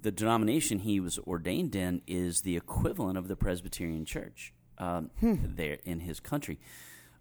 The 0.00 0.10
denomination 0.10 0.80
he 0.80 1.00
was 1.00 1.18
ordained 1.20 1.76
in 1.76 2.02
is 2.06 2.40
the 2.40 2.56
equivalent 2.56 3.18
of 3.18 3.28
the 3.28 3.36
Presbyterian 3.36 4.04
Church 4.04 4.52
um, 4.78 5.10
there 5.56 5.78
in 5.84 6.00
his 6.00 6.20
country. 6.20 6.58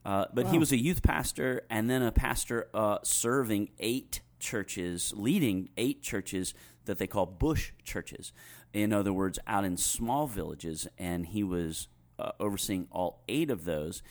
Uh, 0.04 0.26
but 0.34 0.48
he 0.48 0.58
was 0.58 0.72
a 0.72 0.78
youth 0.78 1.04
pastor 1.04 1.62
and 1.70 1.88
then 1.88 2.02
a 2.02 2.12
pastor 2.12 2.68
uh, 2.74 2.98
serving 3.04 3.70
eight 3.80 4.22
churches, 4.40 5.14
leading 5.16 5.70
eight 5.78 6.02
churches 6.02 6.56
that 6.86 6.98
they 6.98 7.06
call 7.06 7.28
bush 7.28 7.72
churches. 7.84 8.34
In 8.74 8.94
other 8.94 9.14
words, 9.14 9.38
out 9.46 9.64
in 9.64 9.78
small 9.78 10.26
villages, 10.26 10.88
and 10.98 11.28
he 11.28 11.44
was 11.44 11.88
uh, 12.18 12.32
overseeing 12.40 12.88
all 12.92 13.24
eight 13.28 13.52
of 13.52 13.66
those. 13.66 14.02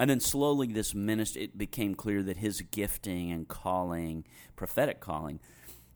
And 0.00 0.08
then 0.08 0.20
slowly, 0.20 0.68
this 0.68 0.94
ministry, 0.94 1.42
it 1.42 1.58
became 1.58 1.94
clear 1.94 2.22
that 2.22 2.38
his 2.38 2.62
gifting 2.62 3.30
and 3.32 3.46
calling, 3.46 4.24
prophetic 4.56 4.98
calling, 4.98 5.40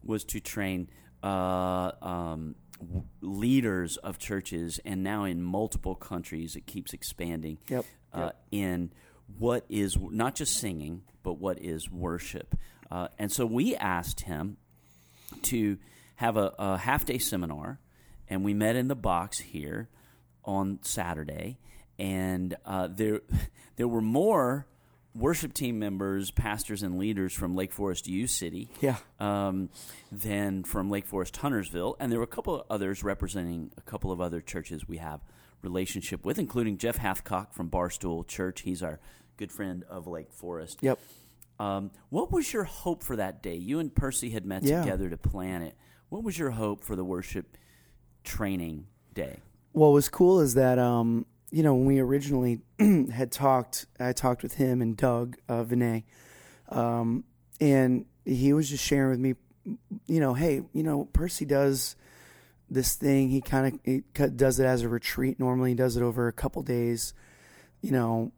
was 0.05 0.25
to 0.25 0.41
train 0.41 0.91
uh, 1.23 1.93
um, 2.03 2.55
leaders 3.23 3.97
of 3.97 4.19
churches, 4.19 4.79
and 4.85 5.03
now 5.03 5.25
in 5.25 5.43
multiple 5.43 5.95
countries, 5.95 6.55
it 6.55 6.67
keeps 6.67 6.93
expanding. 6.93 7.57
Yep. 7.69 7.85
Uh, 8.13 8.19
Yep. 8.19 8.37
In 8.53 8.93
what 9.39 9.65
is 9.71 9.97
not 9.99 10.35
just 10.35 10.59
singing, 10.59 11.05
but 11.23 11.39
what 11.39 11.59
is 11.59 11.91
worship. 11.91 12.55
Uh, 12.91 13.09
and 13.19 13.33
so 13.33 13.47
we 13.47 13.75
asked 13.75 14.21
him 14.21 14.59
to 15.45 15.79
have 16.17 16.37
a, 16.37 16.53
a 16.59 16.77
half 16.77 17.07
day 17.07 17.17
seminar, 17.17 17.81
and 18.29 18.45
we 18.45 18.53
met 18.53 18.77
in 18.77 18.89
the 18.89 18.95
box 18.95 19.39
here 19.39 19.89
on 20.45 20.81
Saturday, 20.83 21.59
and 21.99 22.57
uh, 22.65 22.89
there 22.91 23.21
there 23.77 23.89
were 23.89 24.01
more 24.01 24.67
worship 25.17 25.55
team 25.55 25.79
members, 25.79 26.31
pastors, 26.33 26.83
and 26.83 26.99
leaders 26.99 27.33
from 27.33 27.55
Lake 27.55 27.73
Forest 27.73 28.09
U 28.09 28.27
City 28.27 28.69
Yeah. 28.81 28.97
um, 29.21 29.69
than 30.11 30.65
from 30.65 30.91
Lake 30.91 31.07
Forest 31.07 31.37
Huntersville, 31.37 31.97
and 32.01 32.11
there 32.11 32.19
were 32.19 32.25
a 32.25 32.29
couple 32.29 32.55
of 32.61 32.67
others 32.69 33.05
representing 33.05 33.71
a 33.77 33.81
couple 33.83 34.11
of 34.11 34.21
other 34.21 34.41
churches 34.41 34.89
we 34.89 34.97
have 34.97 35.21
relationship 35.63 36.25
with, 36.27 36.39
including 36.39 36.79
Jeff 36.79 36.99
Hathcock 36.99 37.53
from 37.55 37.71
Barstool 37.71 38.27
Church. 38.27 38.63
He's 38.63 38.83
our 38.83 38.99
good 39.37 39.53
friend 39.53 39.85
of 39.89 40.07
Lake 40.09 40.33
Forest. 40.33 40.79
Yep. 40.83 40.99
Um, 41.61 41.93
what 42.09 42.33
was 42.33 42.53
your 42.53 42.65
hope 42.65 43.05
for 43.05 43.15
that 43.15 43.41
day? 43.41 43.55
You 43.55 43.79
and 43.79 43.95
Percy 43.95 44.31
had 44.31 44.45
met 44.45 44.65
Yeah. 44.65 44.81
together 44.83 45.09
to 45.09 45.17
plan 45.17 45.63
it. 45.63 45.77
What 46.09 46.25
was 46.25 46.37
your 46.39 46.51
hope 46.51 46.83
for 46.83 46.97
the 46.97 47.05
worship 47.05 47.57
training 48.25 48.87
day? 49.13 49.39
what 49.73 49.89
was 49.89 50.09
cool 50.09 50.41
is 50.41 50.55
that 50.55 50.79
um, 50.79 51.27
you 51.55 51.63
know 51.63 51.75
when 51.75 51.87
we 51.87 52.01
originally 52.01 52.61
had 53.13 53.31
talked, 53.31 53.87
I 54.01 54.13
talked 54.13 54.43
with 54.43 54.55
him 54.55 54.83
and 54.83 54.97
Doug 54.97 55.37
uh, 55.49 55.63
Vinay, 55.63 56.03
um, 56.69 57.23
and 57.61 58.07
he 58.25 58.53
was 58.53 58.69
just 58.69 58.83
sharing 58.85 59.11
with 59.11 59.21
me, 59.21 59.35
you 60.07 60.19
know, 60.19 60.35
hey, 60.35 60.63
you 60.73 60.83
know, 60.83 61.05
Percy 61.13 61.45
does 61.45 61.95
this 62.69 62.97
thing. 62.97 63.29
He 63.29 63.41
kind 63.41 63.79
of 64.19 64.37
does 64.37 64.59
it 64.59 64.65
as 64.67 64.83
a 64.83 64.89
retreat. 64.89 65.39
Normally, 65.39 65.71
he 65.71 65.75
does 65.77 65.97
it 65.97 66.03
over 66.03 66.27
a 66.27 66.33
couple 66.33 66.63
days. 66.63 67.15
You 67.83 67.93
know, 67.93 68.33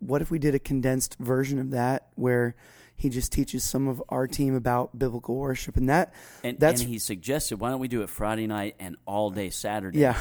what 0.00 0.20
if 0.20 0.30
we 0.30 0.38
did 0.38 0.54
a 0.54 0.58
condensed 0.58 1.16
version 1.18 1.58
of 1.58 1.70
that 1.70 2.08
where 2.16 2.54
he 2.96 3.08
just 3.08 3.32
teaches 3.32 3.64
some 3.64 3.88
of 3.88 4.02
our 4.10 4.26
team 4.26 4.54
about 4.54 4.98
biblical 4.98 5.36
worship 5.36 5.76
and 5.76 5.88
that 5.88 6.12
And, 6.42 6.58
That's- 6.58 6.80
and 6.80 6.90
he 6.90 6.98
suggested, 6.98 7.60
why 7.60 7.70
don't 7.70 7.78
we 7.80 7.88
do 7.88 8.02
it 8.02 8.10
Friday 8.10 8.46
night 8.48 8.74
and 8.80 8.96
all 9.06 9.30
day 9.30 9.48
Saturday? 9.50 10.00
yeah 10.00 10.18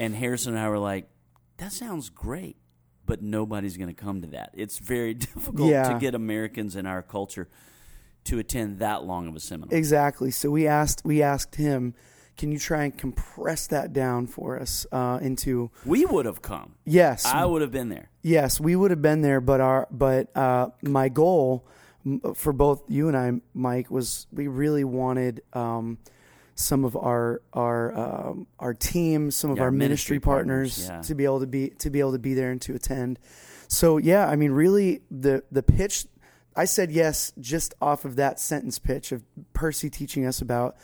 And 0.00 0.14
Harrison 0.14 0.54
and 0.54 0.62
I 0.62 0.68
were 0.68 0.80
like, 0.80 1.08
that 1.62 1.72
sounds 1.72 2.10
great, 2.10 2.56
but 3.06 3.22
nobody's 3.22 3.76
going 3.76 3.88
to 3.94 3.94
come 3.94 4.20
to 4.22 4.28
that. 4.28 4.50
It's 4.54 4.78
very 4.78 5.14
difficult 5.26 5.70
Yeah. 5.70 5.92
to 5.92 5.98
get 5.98 6.14
Americans 6.14 6.74
in 6.76 6.86
our 6.86 7.02
culture 7.02 7.48
to 8.24 8.38
attend 8.38 8.78
that 8.80 9.04
long 9.04 9.28
of 9.28 9.36
a 9.36 9.40
seminar. 9.40 9.76
Exactly. 9.76 10.30
So 10.30 10.50
we 10.50 10.66
asked 10.66 11.02
we 11.04 11.22
asked 11.22 11.56
him, 11.56 11.94
can 12.36 12.50
you 12.50 12.58
try 12.58 12.84
and 12.84 12.96
compress 12.96 13.66
that 13.68 13.92
down 13.92 14.26
for 14.26 14.58
us 14.58 14.86
uh, 14.92 15.18
into 15.22 15.70
we 15.84 16.04
would 16.04 16.26
have 16.26 16.40
come. 16.42 16.74
yes, 16.84 17.24
I 17.26 17.44
would 17.44 17.62
have 17.62 17.72
been 17.72 17.88
there. 17.90 18.10
yes, 18.22 18.58
we 18.60 18.74
would 18.76 18.90
have 18.90 19.02
been 19.02 19.20
there. 19.22 19.40
But 19.40 19.60
our 19.60 19.86
but 19.90 20.34
uh, 20.36 20.68
my 20.82 21.08
goal 21.08 21.66
for 22.34 22.52
both 22.52 22.82
you 22.88 23.06
and 23.08 23.16
I, 23.16 23.32
Mike, 23.54 23.90
was 23.90 24.26
we 24.32 24.48
really 24.48 24.84
wanted. 24.84 25.42
Um, 25.52 25.98
some 26.54 26.84
of 26.84 26.96
our 26.96 27.42
our 27.52 27.96
um, 27.96 28.46
our 28.58 28.74
team, 28.74 29.30
some 29.30 29.50
of 29.50 29.56
Yeah, 29.56 29.64
our 29.64 29.70
ministry, 29.70 30.16
ministry 30.16 30.20
partners, 30.20 30.78
partners, 30.78 31.06
yeah. 31.06 31.08
to 31.08 31.14
be 31.14 31.24
able 31.24 31.40
to 31.40 31.46
be 31.46 31.70
to 31.78 31.90
be 31.90 32.00
able 32.00 32.12
to 32.12 32.18
be 32.18 32.34
there 32.34 32.50
and 32.50 32.60
to 32.62 32.74
attend. 32.74 33.18
So 33.68 33.96
yeah, 33.96 34.28
I 34.28 34.36
mean, 34.36 34.52
really, 34.52 35.02
the 35.10 35.44
the 35.50 35.62
pitch. 35.62 36.06
I 36.54 36.66
said 36.66 36.90
yes 36.90 37.32
just 37.40 37.72
off 37.80 38.04
of 38.04 38.16
that 38.16 38.38
sentence 38.38 38.78
pitch 38.78 39.10
of 39.10 39.22
Percy 39.54 39.88
teaching 39.88 40.26
us 40.26 40.42
about 40.42 40.76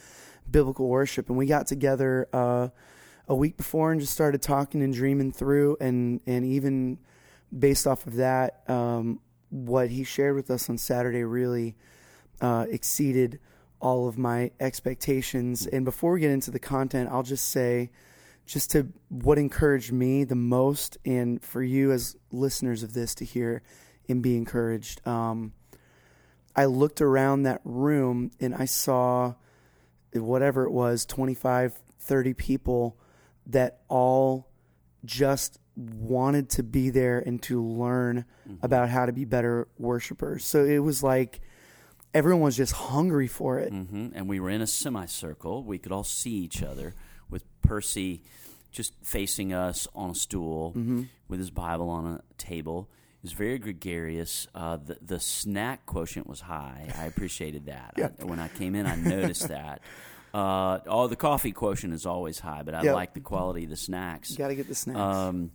biblical 0.51 0.89
worship, 0.89 1.29
and 1.29 1.37
we 1.37 1.45
got 1.45 1.67
together 1.67 2.27
uh, 2.33 2.69
a 3.29 3.35
week 3.35 3.59
before 3.59 3.93
and 3.93 4.01
just 4.01 4.15
started 4.15 4.41
talking 4.41 4.83
and 4.83 4.95
dreaming 4.95 5.31
through, 5.33 5.77
and 5.81 6.21
and 6.27 6.47
even 6.47 6.99
based 7.57 7.87
off 7.87 8.07
of 8.07 8.17
that, 8.17 8.63
um, 8.69 9.21
what 9.51 9.91
he 9.91 10.05
shared 10.05 10.35
with 10.35 10.51
us 10.51 10.69
on 10.71 10.79
Saturday 10.79 11.25
really 11.25 11.77
uh, 12.41 12.67
exceeded 12.71 13.39
all 13.81 14.09
of 14.09 14.19
my 14.19 14.51
expectations. 14.61 15.67
And 15.67 15.85
before 15.85 16.13
we 16.13 16.21
get 16.21 16.31
into 16.31 16.51
the 16.51 16.59
content, 16.59 17.09
I'll 17.11 17.23
just 17.23 17.49
say, 17.49 17.91
just 18.47 18.71
to 18.73 18.89
what 19.09 19.39
encouraged 19.39 19.93
me 19.93 20.25
the 20.25 20.35
most, 20.35 20.97
and 21.05 21.43
for 21.43 21.63
you 21.63 21.93
as 21.93 22.17
listeners 22.33 22.83
of 22.83 22.95
this 22.95 23.15
to 23.17 23.25
hear 23.25 23.63
and 24.09 24.23
be 24.23 24.37
encouraged. 24.37 25.07
Um, 25.07 25.53
I 26.57 26.65
looked 26.65 27.01
around 27.01 27.43
that 27.43 27.61
room 27.65 28.31
and 28.41 28.55
I 28.55 28.65
saw 28.65 29.35
whatever 30.13 30.65
it 30.65 30.73
was 30.73 31.05
25, 31.07 31.81
30 32.01 32.35
people 32.35 32.99
that 33.47 33.81
all 33.89 34.49
just 35.05 35.61
wanted 35.77 36.51
to 36.51 36.63
be 36.63 36.91
there 36.91 37.21
and 37.21 37.41
to 37.43 37.63
learn 37.63 38.25
about 38.63 38.89
how 38.89 39.07
to 39.07 39.13
be 39.13 39.25
better 39.25 39.69
worshipers. 39.79 40.45
So 40.45 40.65
it 40.65 40.79
was 40.79 41.03
like 41.03 41.41
everyone 42.15 42.43
was 42.43 42.57
just 42.57 42.73
hungry 42.73 43.27
for 43.29 43.59
it. 43.59 43.73
hmm 43.73 44.09
And 44.15 44.29
we 44.29 44.41
were 44.41 44.51
in 44.51 44.61
a 44.63 44.67
semicircle. 44.67 45.65
We 45.65 45.79
could 45.79 45.93
all 45.93 46.05
see 46.05 46.31
each 46.33 46.63
other 46.63 46.95
with 47.31 47.45
Percy 47.63 48.23
just 48.71 48.95
facing 49.03 49.53
us 49.53 49.87
on 49.95 50.11
a 50.11 50.15
stool 50.15 50.73
Mm-hmm. 50.77 51.03
with 51.29 51.39
his 51.41 51.51
Bible 51.51 51.89
on 51.91 52.07
a 52.07 52.23
table. 52.39 52.89
He 53.21 53.27
was 53.27 53.33
very 53.33 53.59
gregarious. 53.59 54.47
Uh, 54.55 54.77
the, 54.77 54.97
the 55.03 55.19
snack 55.21 55.87
quotient 55.87 56.27
was 56.29 56.41
high. 56.41 56.93
I 56.97 57.05
appreciated 57.07 57.67
that. 57.67 57.95
Yeah. 57.99 58.09
I- 58.21 58.25
when 58.25 58.39
I 58.39 58.49
came 58.49 58.75
in, 58.75 58.87
I 58.87 58.95
noticed 58.97 59.49
that. 59.57 59.81
Uh, 60.33 60.79
oh, 60.87 61.07
the 61.09 61.17
coffee 61.17 61.53
quotient 61.53 61.95
is 61.95 62.05
always 62.07 62.39
high, 62.39 62.63
but 62.63 62.75
I 62.75 62.83
Yep. 62.83 62.95
like 62.95 63.15
the 63.15 63.21
quality 63.21 63.65
of 63.65 63.71
the 63.71 63.77
snacks. 63.77 64.37
Got 64.37 64.49
to 64.49 64.55
get 64.55 64.69
the 64.69 64.75
snacks. 64.75 64.99
Um, 65.01 65.51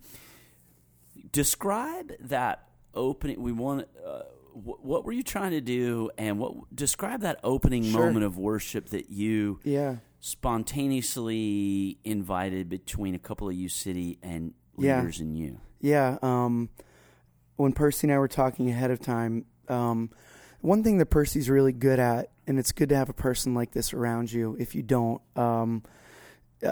describe 1.32 2.12
that 2.20 2.68
opening. 2.94 3.40
We 3.42 3.52
want. 3.52 3.86
Uh, 4.04 4.22
what 4.54 5.04
were 5.04 5.12
you 5.12 5.22
trying 5.22 5.50
to 5.50 5.60
do, 5.60 6.10
and 6.16 6.38
what 6.38 6.54
describe 6.74 7.20
that 7.22 7.40
opening 7.42 7.82
Sure. 7.82 8.06
moment 8.06 8.24
of 8.24 8.38
worship 8.38 8.90
that 8.90 9.10
you 9.10 9.58
yeah. 9.64 9.96
spontaneously 10.20 11.98
invited 12.04 12.68
between 12.68 13.14
a 13.14 13.18
couple 13.18 13.48
of 13.48 13.54
U 13.54 13.68
City 13.68 14.18
and 14.22 14.54
Yeah. 14.76 14.98
leaders 14.98 15.20
and 15.20 15.36
you. 15.36 15.60
Yeah. 15.80 16.18
Um, 16.22 16.70
when 17.56 17.72
Percy 17.72 18.06
and 18.06 18.14
I 18.14 18.18
were 18.18 18.28
talking 18.28 18.70
ahead 18.70 18.90
of 18.90 19.00
time, 19.00 19.44
um, 19.68 20.10
one 20.60 20.82
thing 20.82 20.98
that 20.98 21.06
Percy's 21.06 21.50
really 21.50 21.72
good 21.72 21.98
at, 21.98 22.30
and 22.46 22.58
it's 22.58 22.72
good 22.72 22.88
to 22.88 22.96
have 22.96 23.08
a 23.08 23.14
person 23.14 23.54
like 23.54 23.72
this 23.72 23.92
around 23.92 24.32
you. 24.32 24.56
If 24.58 24.74
you 24.74 24.82
don't, 24.82 25.20
um, 25.36 25.82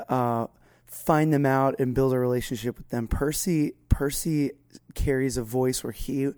uh, 0.09 0.47
find 0.87 1.33
them 1.33 1.47
out 1.47 1.79
and 1.79 1.95
build 1.95 2.13
a 2.13 2.19
relationship 2.19 2.79
with 2.79 2.89
them. 2.89 3.07
Percy, 3.09 3.73
Percy 3.89 4.53
carries 4.95 5.37
a 5.37 5.43
voice 5.43 5.83
where 5.85 5.93
he 5.93 6.31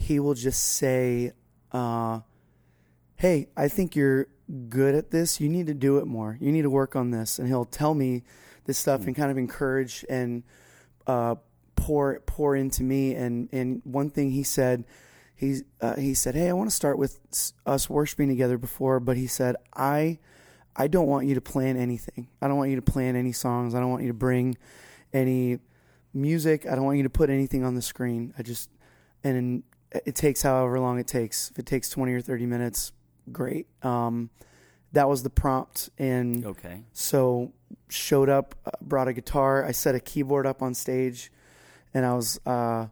he 0.00 0.18
will 0.18 0.34
just 0.34 0.76
say, 0.76 1.32
uh, 1.72 2.20
"Hey, 3.16 3.48
I 3.56 3.68
think 3.68 3.94
you're 3.94 4.28
good 4.68 4.94
at 4.94 5.10
this. 5.10 5.40
You 5.40 5.48
need 5.48 5.66
to 5.66 5.74
do 5.74 5.98
it 5.98 6.06
more. 6.06 6.38
You 6.40 6.50
need 6.50 6.62
to 6.62 6.70
work 6.70 6.96
on 6.96 7.10
this." 7.10 7.38
And 7.38 7.46
he'll 7.46 7.66
tell 7.66 7.94
me 7.94 8.22
this 8.64 8.78
stuff 8.78 9.06
and 9.06 9.14
kind 9.14 9.30
of 9.30 9.36
encourage 9.36 10.04
and 10.08 10.42
uh, 11.06 11.34
pour 11.76 12.20
pour 12.20 12.56
into 12.56 12.82
me. 12.82 13.14
And 13.14 13.48
and 13.52 13.82
one 13.84 14.08
thing 14.10 14.30
he 14.30 14.42
said, 14.42 14.84
he 15.36 15.60
uh, 15.82 15.96
he 15.96 16.14
said, 16.14 16.34
"Hey, 16.34 16.48
I 16.48 16.54
want 16.54 16.70
to 16.70 16.74
start 16.74 16.98
with 16.98 17.20
us 17.66 17.90
worshiping 17.90 18.28
together 18.28 18.56
before," 18.56 19.00
but 19.00 19.18
he 19.18 19.26
said, 19.26 19.56
"I 19.76 20.18
I 20.74 20.88
don't 20.88 21.08
want 21.08 21.26
you 21.26 21.34
to 21.34 21.42
plan 21.42 21.76
anything. 21.76 22.28
I 22.40 22.48
don't 22.48 22.56
want 22.56 22.70
you 22.70 22.76
to 22.76 22.82
plan 22.82 23.16
any 23.16 23.32
songs. 23.32 23.74
I 23.74 23.80
don't 23.80 23.90
want 23.90 24.02
you 24.02 24.08
to 24.08 24.14
bring 24.14 24.56
any 25.12 25.58
music. 26.14 26.66
I 26.66 26.74
don't 26.74 26.84
want 26.84 26.96
you 26.96 27.02
to 27.04 27.10
put 27.10 27.28
anything 27.28 27.64
on 27.64 27.74
the 27.74 27.82
screen. 27.82 28.32
I 28.38 28.42
just 28.42 28.70
and 29.22 29.62
it 29.92 30.14
takes 30.14 30.42
however 30.42 30.78
long 30.80 30.98
it 30.98 31.06
takes. 31.06 31.50
If 31.50 31.58
it 31.58 31.66
takes 31.66 31.88
twenty 31.88 32.12
or 32.12 32.20
thirty 32.20 32.46
minutes, 32.46 32.92
great." 33.32 33.66
Um, 33.82 34.30
that 34.92 35.08
was 35.08 35.22
the 35.22 35.30
prompt, 35.30 35.90
and 35.98 36.44
Okay. 36.44 36.82
so 36.92 37.52
showed 37.88 38.28
up, 38.28 38.54
uh, 38.66 38.70
brought 38.80 39.06
a 39.08 39.12
guitar. 39.12 39.64
I 39.64 39.72
set 39.72 39.94
a 39.94 40.00
keyboard 40.00 40.46
up 40.46 40.62
on 40.62 40.74
stage, 40.74 41.30
and 41.94 42.04
I 42.04 42.14
was 42.14 42.40
uh, 42.46 42.86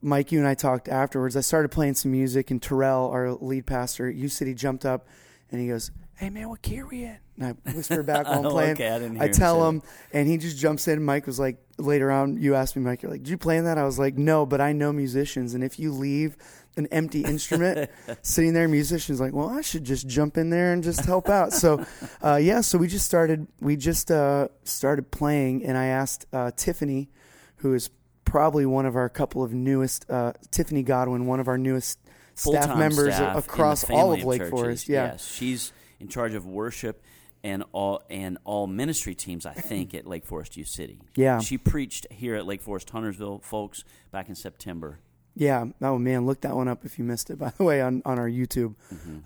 Mike. 0.00 0.32
You 0.32 0.38
and 0.38 0.48
I 0.48 0.54
talked 0.54 0.88
afterwards. 0.88 1.36
I 1.36 1.40
started 1.40 1.70
playing 1.70 1.94
some 1.94 2.12
music, 2.12 2.50
and 2.50 2.62
Terrell, 2.62 3.10
our 3.10 3.32
lead 3.32 3.66
pastor 3.66 4.08
at 4.08 4.14
U 4.14 4.28
City, 4.28 4.54
jumped 4.54 4.84
up 4.86 5.06
and 5.50 5.60
he 5.60 5.68
goes, 5.68 5.90
"Hey 6.16 6.30
man, 6.30 6.48
what 6.48 6.62
key 6.62 6.80
are 6.80 6.86
we 6.86 7.04
in?" 7.04 7.18
And 7.38 7.56
I 7.66 7.70
whisper 7.70 8.02
back 8.02 8.26
while 8.26 8.44
I'm 8.44 8.50
playing. 8.50 8.72
okay, 8.72 8.90
I 8.90 8.98
didn't 8.98 9.20
I 9.20 9.28
tell 9.28 9.60
say 9.60 9.68
him, 9.68 9.82
and 10.12 10.28
he 10.28 10.38
just 10.38 10.56
jumps 10.58 10.88
in. 10.88 11.02
Mike 11.02 11.26
was 11.26 11.38
like, 11.38 11.58
later 11.78 12.10
on, 12.10 12.40
you 12.40 12.54
asked 12.54 12.76
me, 12.76 12.82
Mike, 12.82 13.02
you're 13.02 13.10
like, 13.10 13.22
"Did 13.22 13.30
you 13.30 13.38
play 13.38 13.56
in 13.56 13.64
that?" 13.64 13.78
I 13.78 13.84
was 13.84 13.98
like, 13.98 14.16
"No, 14.16 14.46
but 14.46 14.60
I 14.60 14.72
know 14.72 14.92
musicians, 14.92 15.54
and 15.54 15.64
if 15.64 15.78
you 15.78 15.92
leave 15.92 16.36
an 16.76 16.86
empty 16.90 17.22
instrument 17.22 17.90
sitting 18.22 18.54
there, 18.54 18.66
musicians 18.68 19.20
like, 19.20 19.32
well, 19.32 19.50
I 19.50 19.60
should 19.60 19.84
just 19.84 20.06
jump 20.06 20.36
in 20.36 20.50
there 20.50 20.72
and 20.72 20.82
just 20.82 21.04
help 21.04 21.28
out." 21.28 21.52
So, 21.52 21.84
uh, 22.22 22.36
yeah, 22.36 22.60
so 22.60 22.78
we 22.78 22.88
just 22.88 23.06
started. 23.06 23.46
We 23.60 23.76
just 23.76 24.10
uh, 24.10 24.48
started 24.64 25.10
playing, 25.10 25.64
and 25.64 25.76
I 25.76 25.86
asked 25.86 26.26
uh, 26.32 26.50
Tiffany, 26.56 27.10
who 27.56 27.74
is 27.74 27.90
probably 28.24 28.64
one 28.64 28.86
of 28.86 28.96
our 28.96 29.08
couple 29.08 29.42
of 29.42 29.52
newest, 29.52 30.08
uh, 30.10 30.32
Tiffany 30.50 30.82
Godwin, 30.82 31.26
one 31.26 31.40
of 31.40 31.48
our 31.48 31.58
newest 31.58 31.98
staff 32.34 32.64
Full-time 32.64 32.78
members 32.78 33.14
staff 33.14 33.36
across 33.36 33.88
all 33.90 34.12
of 34.12 34.24
Lake 34.24 34.40
churches. 34.40 34.50
Forest. 34.50 34.88
Yeah. 34.88 35.12
Yes, 35.12 35.30
she's 35.30 35.72
in 36.02 36.08
charge 36.08 36.34
of 36.34 36.44
worship 36.44 37.02
and 37.44 37.64
all 37.72 38.02
and 38.10 38.38
all 38.44 38.66
ministry 38.66 39.14
teams. 39.14 39.46
I 39.46 39.54
think 39.54 39.94
at 39.94 40.06
Lake 40.06 40.24
Forest 40.26 40.56
U 40.56 40.64
City. 40.64 41.00
Yeah. 41.14 41.40
she 41.40 41.56
preached 41.58 42.06
here 42.10 42.34
at 42.34 42.46
Lake 42.46 42.60
Forest 42.60 42.90
Huntersville, 42.90 43.40
folks, 43.40 43.84
back 44.10 44.28
in 44.28 44.34
September. 44.34 44.98
Yeah. 45.34 45.64
Oh 45.80 45.98
man, 45.98 46.26
look 46.26 46.42
that 46.42 46.54
one 46.54 46.68
up 46.68 46.84
if 46.84 46.98
you 46.98 47.04
missed 47.04 47.30
it. 47.30 47.38
By 47.38 47.52
the 47.56 47.64
way, 47.64 47.80
on 47.80 48.02
on 48.04 48.18
our 48.18 48.28
YouTube, 48.28 48.74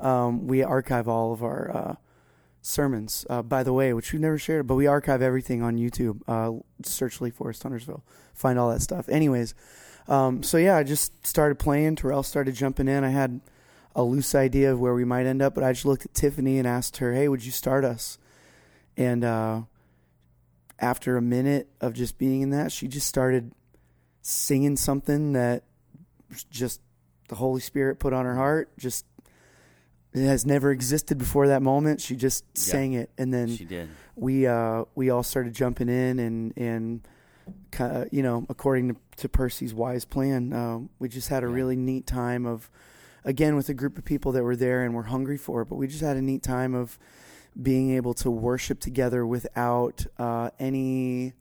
um, 0.01 0.47
we 0.47 0.63
archive 0.63 1.09
all 1.09 1.33
of 1.33 1.43
our 1.43 1.71
uh, 1.77 1.95
sermons. 2.63 3.27
Uh, 3.29 3.43
by 3.43 3.63
the 3.63 3.73
way, 3.73 3.93
which 3.93 4.13
we 4.13 4.19
never 4.19 4.39
shared, 4.39 4.67
but 4.67 4.77
we 4.77 4.87
archive 4.87 5.21
everything 5.21 5.63
on 5.63 5.77
YouTube. 5.77 6.21
Uh, 6.29 6.63
search 6.85 7.21
Lake 7.21 7.35
Forest 7.35 7.63
Huntersville, 7.65 8.05
find 8.35 8.59
all 8.59 8.71
that 8.71 8.83
stuff. 8.83 9.09
Anyways, 9.09 9.55
um, 10.09 10.43
so 10.43 10.59
yeah, 10.59 10.77
I 10.77 10.85
just 10.85 11.27
started 11.27 11.59
playing. 11.59 11.97
Terrell 11.97 12.23
started 12.23 12.55
jumping 12.55 12.87
in. 12.89 13.03
I 13.03 13.09
had 13.09 13.41
a 13.97 14.03
loose 14.05 14.35
idea 14.35 14.71
of 14.73 14.79
where 14.79 14.95
we 14.95 15.05
might 15.05 15.27
end 15.27 15.41
up, 15.43 15.55
but 15.55 15.65
I 15.65 15.73
just 15.73 15.87
looked 15.87 16.05
at 16.05 16.15
Tiffany 16.15 16.59
and 16.59 16.69
asked 16.69 16.99
her, 16.99 17.13
"Hey, 17.15 17.27
would 17.29 17.45
you 17.45 17.51
start 17.51 17.85
us?" 17.85 18.19
And 18.97 19.25
uh, 19.25 19.63
after 20.79 21.17
a 21.17 21.23
minute 21.23 21.69
of 21.81 21.95
just 21.95 22.19
being 22.19 22.43
in 22.43 22.51
that, 22.51 22.71
she 22.73 22.87
just 22.89 23.07
started 23.09 23.53
singing 24.23 24.77
something 24.77 25.33
that 25.33 25.63
just 26.51 26.81
the 27.29 27.35
Holy 27.37 27.61
Spirit 27.61 27.99
put 27.99 28.13
on 28.13 28.25
her 28.25 28.35
heart. 28.37 28.71
Just 28.79 29.07
it 30.13 30.25
has 30.25 30.47
never 30.47 30.71
existed 30.71 31.19
before 31.19 31.49
that 31.49 31.63
moment. 31.63 32.01
She 32.01 32.17
just 32.17 32.45
Yeah. 32.55 32.61
sang 32.61 32.93
it, 32.95 33.11
and 33.19 33.33
then 33.33 33.49
She 33.49 33.65
did. 33.65 33.89
we 34.15 34.47
uh, 34.47 34.85
we 34.95 35.11
all 35.11 35.23
started 35.23 35.55
jumping 35.55 35.89
in, 35.89 36.19
and 36.19 36.53
and 36.57 37.01
kind 37.71 37.97
of, 37.97 38.09
you 38.13 38.23
know, 38.23 38.45
according 38.49 38.89
to, 38.89 38.97
to 39.19 39.29
Percy's 39.29 39.73
wise 39.73 40.05
plan, 40.05 40.53
uh, 40.53 40.81
we 40.99 41.09
just 41.09 41.29
had 41.29 41.45
a 41.45 41.47
Yeah. 41.47 41.53
really 41.55 41.77
neat 41.77 42.07
time 42.07 42.45
of 42.45 42.69
again 43.27 43.57
with 43.57 43.69
a 43.69 43.75
group 43.75 43.99
of 43.99 44.05
people 44.07 44.33
that 44.33 44.43
were 44.43 44.57
there 44.57 44.83
and 44.85 44.95
were 44.95 45.03
hungry 45.03 45.37
for 45.37 45.61
it. 45.61 45.67
But 45.67 45.77
we 45.77 45.87
just 45.89 46.01
had 46.01 46.17
a 46.17 46.23
neat 46.23 46.43
time 46.43 46.75
of 46.75 46.99
being 47.61 47.91
able 47.91 48.15
to 48.15 48.31
worship 48.31 48.81
together 48.81 49.27
without 49.27 50.07
uh, 50.19 50.51
any 50.59 51.35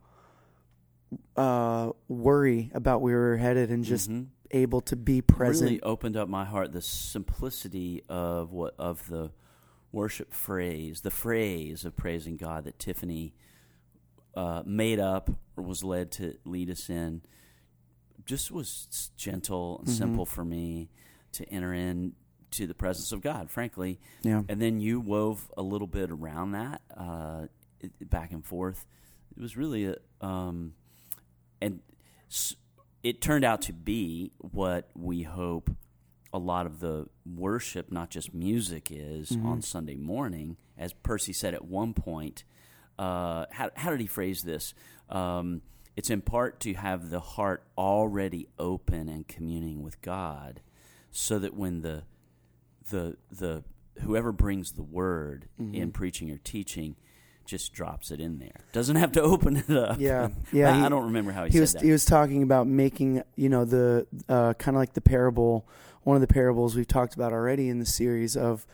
uh, 1.38 1.92
worry 2.08 2.72
about 2.74 3.02
where 3.02 3.14
we 3.18 3.20
were 3.30 3.38
headed, 3.38 3.70
and 3.70 3.84
just 3.84 4.10
Mhm. 4.10 4.28
able 4.52 4.82
to 4.82 4.96
be 4.96 5.22
present. 5.22 5.66
really 5.70 5.82
opened 5.82 6.16
up 6.18 6.28
my 6.30 6.46
heart 6.46 6.72
the 6.72 6.82
simplicity 6.82 8.02
of 8.10 8.52
what 8.52 8.74
of 8.80 9.08
the 9.08 9.32
worship 9.92 10.34
phrase 10.34 11.02
the 11.02 11.12
phrase 11.12 11.84
of 11.86 11.96
praising 11.96 12.36
god 12.38 12.64
that 12.66 12.78
tiffany 12.78 13.34
uh, 14.36 14.62
made 14.66 15.00
up 15.00 15.30
or 15.58 15.64
was 15.64 15.84
led 15.84 16.12
to 16.12 16.38
lead 16.46 16.70
us 16.70 16.90
in 16.90 17.22
just 18.26 18.52
was 18.52 19.10
gentle 19.18 19.80
and 19.80 19.88
Mhm. 19.88 19.92
simple 19.92 20.26
for 20.26 20.44
me 20.46 20.90
to 21.36 21.46
enter 21.50 21.74
in 21.74 22.14
to 22.52 22.66
the 22.68 22.74
presence 22.74 23.12
of 23.12 23.22
god 23.22 23.50
frankly 23.50 24.00
yeah, 24.24 24.42
and 24.50 24.62
then 24.62 24.80
you 24.80 25.00
wove 25.00 25.50
a 25.58 25.62
little 25.62 25.88
bit 25.88 26.10
around 26.12 26.52
that 26.52 26.82
uh, 26.96 27.46
it- 27.82 28.10
back 28.10 28.32
and 28.32 28.46
forth. 28.46 28.86
It 29.38 29.42
was 29.42 29.58
really 29.58 29.86
a, 29.86 29.96
um, 30.26 30.74
and 31.62 31.82
s- 32.30 32.56
it 33.04 33.22
turned 33.22 33.44
out 33.44 33.62
to 33.64 33.74
be 33.74 34.32
what 34.40 34.90
we 34.96 35.24
hope 35.24 35.70
a 36.34 36.40
lot 36.40 36.66
of 36.66 36.80
the 36.80 37.08
worship, 37.26 37.92
not 37.92 38.10
just 38.10 38.34
music, 38.34 38.88
is 38.92 39.32
Mhm. 39.32 39.46
on 39.46 39.62
Sunday 39.62 39.96
morning. 39.98 40.58
As 40.78 40.94
Percy 40.94 41.34
said 41.34 41.54
at 41.54 41.66
one 41.66 41.94
point, 41.94 42.44
uh, 42.98 43.46
how, 43.52 43.70
how 43.76 43.90
did 43.92 44.00
he 44.00 44.08
phrase 44.08 44.44
this? 44.44 44.74
Um, 45.10 45.62
it's 45.98 46.10
in 46.10 46.22
part 46.22 46.60
to 46.62 46.74
have 46.74 47.10
the 47.10 47.20
heart 47.20 47.68
already 47.78 48.48
open 48.58 49.08
and 49.10 49.28
communing 49.28 49.84
with 49.84 50.02
God, 50.02 50.62
so 51.18 51.40
that 51.40 51.54
when 51.54 51.82
the 51.82 52.04
the 52.90 53.16
the 53.32 53.64
whoever 54.02 54.32
brings 54.34 54.74
the 54.74 54.84
word 54.84 55.48
in 55.58 55.92
preaching 55.92 56.30
or 56.30 56.38
teaching 56.38 56.98
just 57.46 57.72
drops 57.74 58.12
it 58.12 58.20
in 58.20 58.40
there. 58.40 58.66
Doesn't 58.74 58.98
have 58.98 59.12
to 59.14 59.22
open 59.34 59.56
it 59.56 59.70
up. 59.70 59.98
Yeah, 60.00 60.30
yeah, 60.52 60.74
I, 60.74 60.78
he- 60.80 60.84
I 60.84 60.90
don't 60.90 61.06
remember 61.06 61.32
how 61.32 61.46
he, 61.46 61.52
he 61.52 61.54
said 61.54 61.62
was 61.62 61.74
that. 61.74 61.84
he 61.84 61.92
was 61.92 62.04
talking 62.06 62.44
about 62.44 62.68
making 62.68 63.24
you 63.36 63.48
know 63.50 63.64
the 63.66 64.06
uh, 64.28 64.54
kind 64.56 64.76
of 64.76 64.80
like 64.80 64.94
the 64.94 65.02
parable 65.02 65.68
one 66.04 66.16
of 66.18 66.22
the 66.22 66.28
parables 66.28 66.76
we've 66.76 66.88
talked 66.88 67.16
about 67.16 67.32
already 67.34 67.70
in 67.70 67.80
the 67.80 67.86
series 67.86 68.36
of 68.36 68.66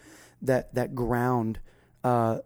that 0.41 0.73
that 0.73 0.95
ground 0.95 1.59
uh, 2.03 2.39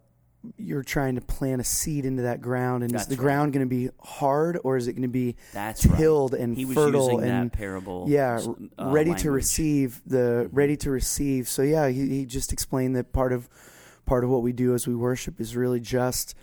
you're 0.57 0.83
trying 0.83 1.15
to 1.15 1.21
plant 1.21 1.59
a 1.61 1.63
seed 1.63 2.05
into 2.05 2.23
that 2.23 2.41
ground 2.41 2.83
and 2.83 2.93
is 2.95 3.07
the 3.07 3.15
right. 3.15 3.21
ground 3.21 3.53
going 3.53 3.65
to 3.65 3.69
be 3.69 3.89
hard 4.01 4.59
or 4.63 4.77
is 4.77 4.87
it 4.87 4.93
going 4.93 5.01
to 5.03 5.07
be 5.07 5.35
That's 5.53 5.81
tilled 5.81 6.33
right. 6.33 6.41
and 6.41 6.55
he 6.57 6.65
was 6.65 6.75
fertile 6.75 7.19
and 7.19 7.51
parable. 7.51 8.05
yeah 8.07 8.39
uh, 8.79 8.87
ready 8.89 9.13
to 9.15 9.31
receive 9.31 10.01
the 10.05 10.49
ready 10.51 10.77
to 10.77 10.89
receive 10.91 11.47
so 11.49 11.61
yeah 11.61 11.87
he, 11.89 12.07
he 12.09 12.25
just 12.25 12.51
explained 12.53 12.95
that 12.95 13.11
part 13.13 13.33
of 13.33 13.49
part 14.05 14.23
of 14.23 14.29
what 14.29 14.41
we 14.43 14.51
do 14.53 14.73
as 14.75 14.87
we 14.87 14.95
worship 14.95 15.39
is 15.41 15.55
really 15.55 15.79
just 15.79 16.35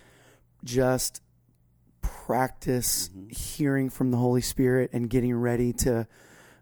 just 0.64 1.20
practice 2.00 3.08
Mhm. 3.14 3.32
hearing 3.36 3.90
from 3.90 4.10
the 4.10 4.16
holy 4.16 4.40
spirit 4.40 4.90
and 4.92 5.08
getting 5.08 5.34
ready 5.34 5.72
to 5.72 6.06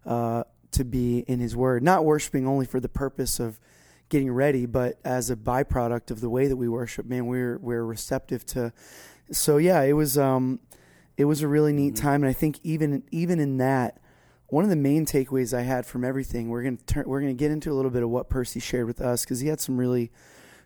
uh, 0.05 0.43
to 0.71 0.83
be 0.83 1.19
in 1.19 1.39
his 1.39 1.55
word 1.55 1.83
not 1.83 2.05
worshiping 2.05 2.47
only 2.47 2.65
for 2.65 2.79
the 2.79 2.89
purpose 2.89 3.39
of 3.39 3.59
getting 4.11 4.31
ready 4.31 4.67
but 4.67 4.99
as 5.03 5.31
a 5.31 5.35
byproduct 5.35 6.11
of 6.11 6.21
the 6.21 6.29
way 6.29 6.47
that 6.47 6.57
we 6.57 6.69
worship 6.69 7.05
man 7.07 7.25
we're 7.25 7.57
we're 7.59 7.83
receptive 7.83 8.45
to 8.45 8.71
so 9.31 9.57
yeah 9.57 9.81
it 9.81 9.93
was 9.93 10.17
um 10.17 10.59
it 11.17 11.25
was 11.25 11.41
a 11.41 11.47
really 11.47 11.73
neat 11.73 11.95
Mhm. 11.95 12.01
time 12.01 12.23
and 12.23 12.29
i 12.29 12.33
think 12.33 12.59
even 12.63 13.03
even 13.09 13.39
in 13.39 13.57
that 13.57 13.97
one 14.47 14.65
of 14.65 14.69
the 14.69 14.75
main 14.75 15.05
takeaways 15.05 15.57
I 15.57 15.61
had 15.61 15.85
from 15.85 16.03
everything, 16.03 16.49
we're 16.49 16.61
gonna 16.61 16.75
turn, 16.85 17.05
we're 17.07 17.21
gonna 17.21 17.33
get 17.33 17.51
into 17.51 17.71
a 17.71 17.73
little 17.73 17.89
bit 17.89 18.03
of 18.03 18.09
what 18.09 18.29
Percy 18.29 18.59
shared 18.59 18.85
with 18.85 18.99
us 18.99 19.23
because 19.23 19.39
he 19.39 19.47
had 19.47 19.61
some 19.61 19.77
really 19.77 20.11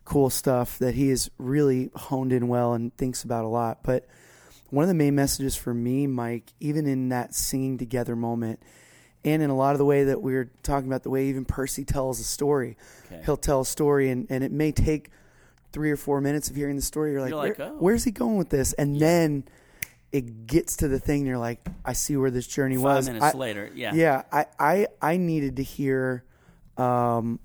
cool 0.05 0.31
stuff 0.31 0.79
that 0.79 0.95
he 0.95 1.09
has 1.09 1.29
really 1.37 1.91
honed 1.93 2.33
in 2.33 2.47
well 2.47 2.73
and 2.73 2.97
thinks 2.97 3.23
about 3.23 3.45
a 3.45 3.47
lot. 3.47 3.83
But 3.83 4.07
one 4.71 4.81
of 4.81 4.87
the 4.87 4.95
main 4.95 5.13
messages 5.13 5.55
for 5.55 5.71
me, 5.71 6.07
Mike, 6.07 6.51
even 6.59 6.87
in 6.87 7.09
that 7.09 7.35
singing 7.35 7.77
together 7.77 8.15
moment, 8.15 8.59
and 9.25 9.41
in 9.43 9.49
a 9.49 9.55
lot 9.55 9.73
of 9.73 9.79
the 9.79 9.85
way 9.85 10.05
that 10.05 10.21
we 10.21 10.35
are 10.35 10.49
talking 10.63 10.87
about, 10.87 11.03
the 11.03 11.09
way 11.09 11.25
even 11.27 11.43
Percy 11.43 11.83
tells 11.83 12.19
a 12.19 12.23
story, 12.23 12.77
Okay. 13.07 13.21
he'll 13.25 13.35
tell 13.35 13.61
a 13.61 13.65
story, 13.65 14.09
and, 14.09 14.27
and 14.29 14.43
it 14.43 14.51
may 14.51 14.71
take 14.71 15.09
three 15.73 15.91
or 15.91 15.97
four 15.97 16.21
minutes 16.21 16.49
of 16.49 16.55
hearing 16.55 16.75
the 16.77 16.81
story. 16.81 17.11
You're 17.11 17.21
like, 17.21 17.31
You're 17.31 17.37
like, 17.39 17.57
"Where- 17.57 17.67
"Oh." 17.69 17.75
where's 17.79 18.03
he 18.05 18.11
going 18.11 18.37
with 18.37 18.49
this? 18.49 18.71
And 18.73 18.97
then 19.01 19.43
it 20.13 20.47
gets 20.47 20.77
to 20.77 20.87
the 20.87 20.99
thing, 20.99 21.21
and 21.21 21.27
you're 21.27 21.37
like, 21.37 21.67
I 21.83 21.91
see 21.93 22.15
where 22.15 22.31
this 22.31 22.47
journey 22.47 22.75
Five 22.75 22.83
was. 22.83 23.07
minutes 23.07 23.25
I- 23.25 23.33
later, 23.37 23.69
yeah, 23.75 23.93
yeah, 23.93 24.21
I, 24.31 24.45
I, 24.57 24.87
I 25.01 25.17
needed 25.17 25.57
to 25.57 25.63
hear 25.63 26.23
um, 26.77 27.39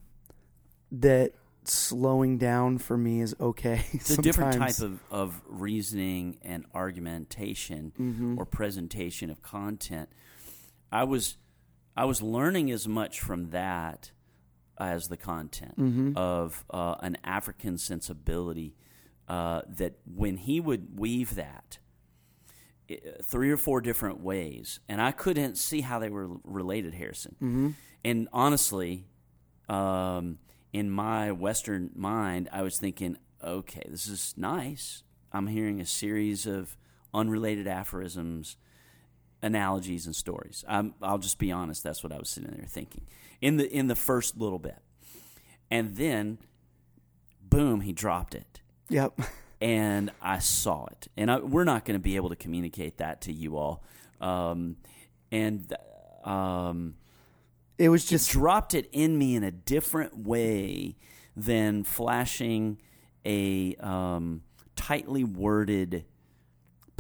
that 0.93 1.33
slowing 1.65 2.37
down 2.39 2.79
for 2.79 2.97
me 2.97 3.21
is 3.21 3.35
okay. 3.41 3.85
It's 3.93 4.11
a 4.11 4.23
different 4.23 4.59
type 4.59 4.79
of, 4.81 5.01
of 5.11 5.41
reasoning 5.47 6.39
and 6.43 6.65
argumentation 6.75 7.93
Mhm. 7.99 8.39
or 8.39 8.45
presentation 8.45 9.31
of 9.31 9.43
content. 9.43 10.09
I 10.93 11.05
was 11.05 11.37
I 11.97 12.05
was 12.05 12.23
learning 12.23 12.71
as 12.71 12.87
much 12.89 13.21
from 13.21 13.51
that 13.51 14.13
as 14.79 15.09
the 15.09 15.17
content 15.17 15.77
Mhm. 15.77 16.17
of 16.17 16.65
uh, 16.71 16.95
an 17.01 17.17
African 17.25 17.77
sensibility 17.79 18.75
uh, 19.29 19.63
that 19.69 19.99
when 20.07 20.37
he 20.39 20.59
would 20.61 20.99
weave 20.99 21.35
that 21.37 21.79
i- 22.91 22.99
three 23.23 23.51
or 23.51 23.57
four 23.57 23.81
different 23.81 24.21
ways, 24.21 24.81
and 24.89 25.01
I 25.01 25.13
couldn't 25.13 25.57
see 25.57 25.83
how 25.83 25.99
they 26.01 26.09
were 26.11 26.29
related, 26.43 26.95
Harrison. 26.95 27.37
Mhm. 27.41 27.75
And 28.05 28.29
honestly, 28.33 29.07
um, 29.69 30.39
in 30.73 30.91
my 30.91 31.31
Western 31.31 31.91
mind, 31.95 32.49
I 32.51 32.63
was 32.63 32.79
thinking, 32.79 33.19
okay, 33.45 33.83
this 33.89 34.09
is 34.09 34.35
nice. 34.37 35.05
I'm 35.33 35.47
hearing 35.47 35.81
a 35.81 35.87
series 35.87 36.47
of 36.47 36.77
unrelated 37.15 37.69
aphorisms, 37.69 38.57
analogies, 39.43 40.07
and 40.07 40.15
stories. 40.15 40.65
I'm, 40.69 40.95
I'll 41.03 41.19
just 41.19 41.39
be 41.39 41.51
honest. 41.53 41.83
That's 41.83 42.03
what 42.03 42.13
I 42.13 42.19
was 42.19 42.29
sitting 42.29 42.51
there 42.51 42.67
thinking 42.67 43.07
in 43.41 43.57
the 43.57 43.71
in 43.71 43.89
the 43.89 43.97
first 43.97 44.37
little 44.37 44.59
bit, 44.59 44.79
and 45.71 45.97
then, 45.97 46.39
boom, 47.43 47.81
he 47.81 47.93
dropped 47.93 48.35
it 48.35 48.61
Yep. 48.91 49.21
and 49.61 50.11
I 50.21 50.39
saw 50.41 50.87
it. 50.87 51.09
And 51.17 51.31
I, 51.31 51.39
we're 51.39 51.65
not 51.65 51.85
going 51.85 51.95
to 51.95 52.03
be 52.03 52.17
able 52.17 52.29
to 52.29 52.37
communicate 52.37 52.99
that 52.99 53.23
to 53.23 53.33
you 53.33 53.57
all. 53.57 53.83
Um, 54.21 54.77
and 55.33 55.73
um, 56.25 56.95
It 57.79 57.89
was 57.89 58.03
just 58.05 58.27
just 58.27 58.33
dropped 58.33 58.75
it 58.75 58.89
in 58.93 59.17
me 59.17 59.37
in 59.37 59.45
a 59.45 59.51
different 59.51 60.19
way 60.27 60.97
than 61.37 61.85
flashing 61.85 62.79
a 63.25 63.77
um, 63.77 64.43
tightly 64.77 65.25
worded 65.25 66.05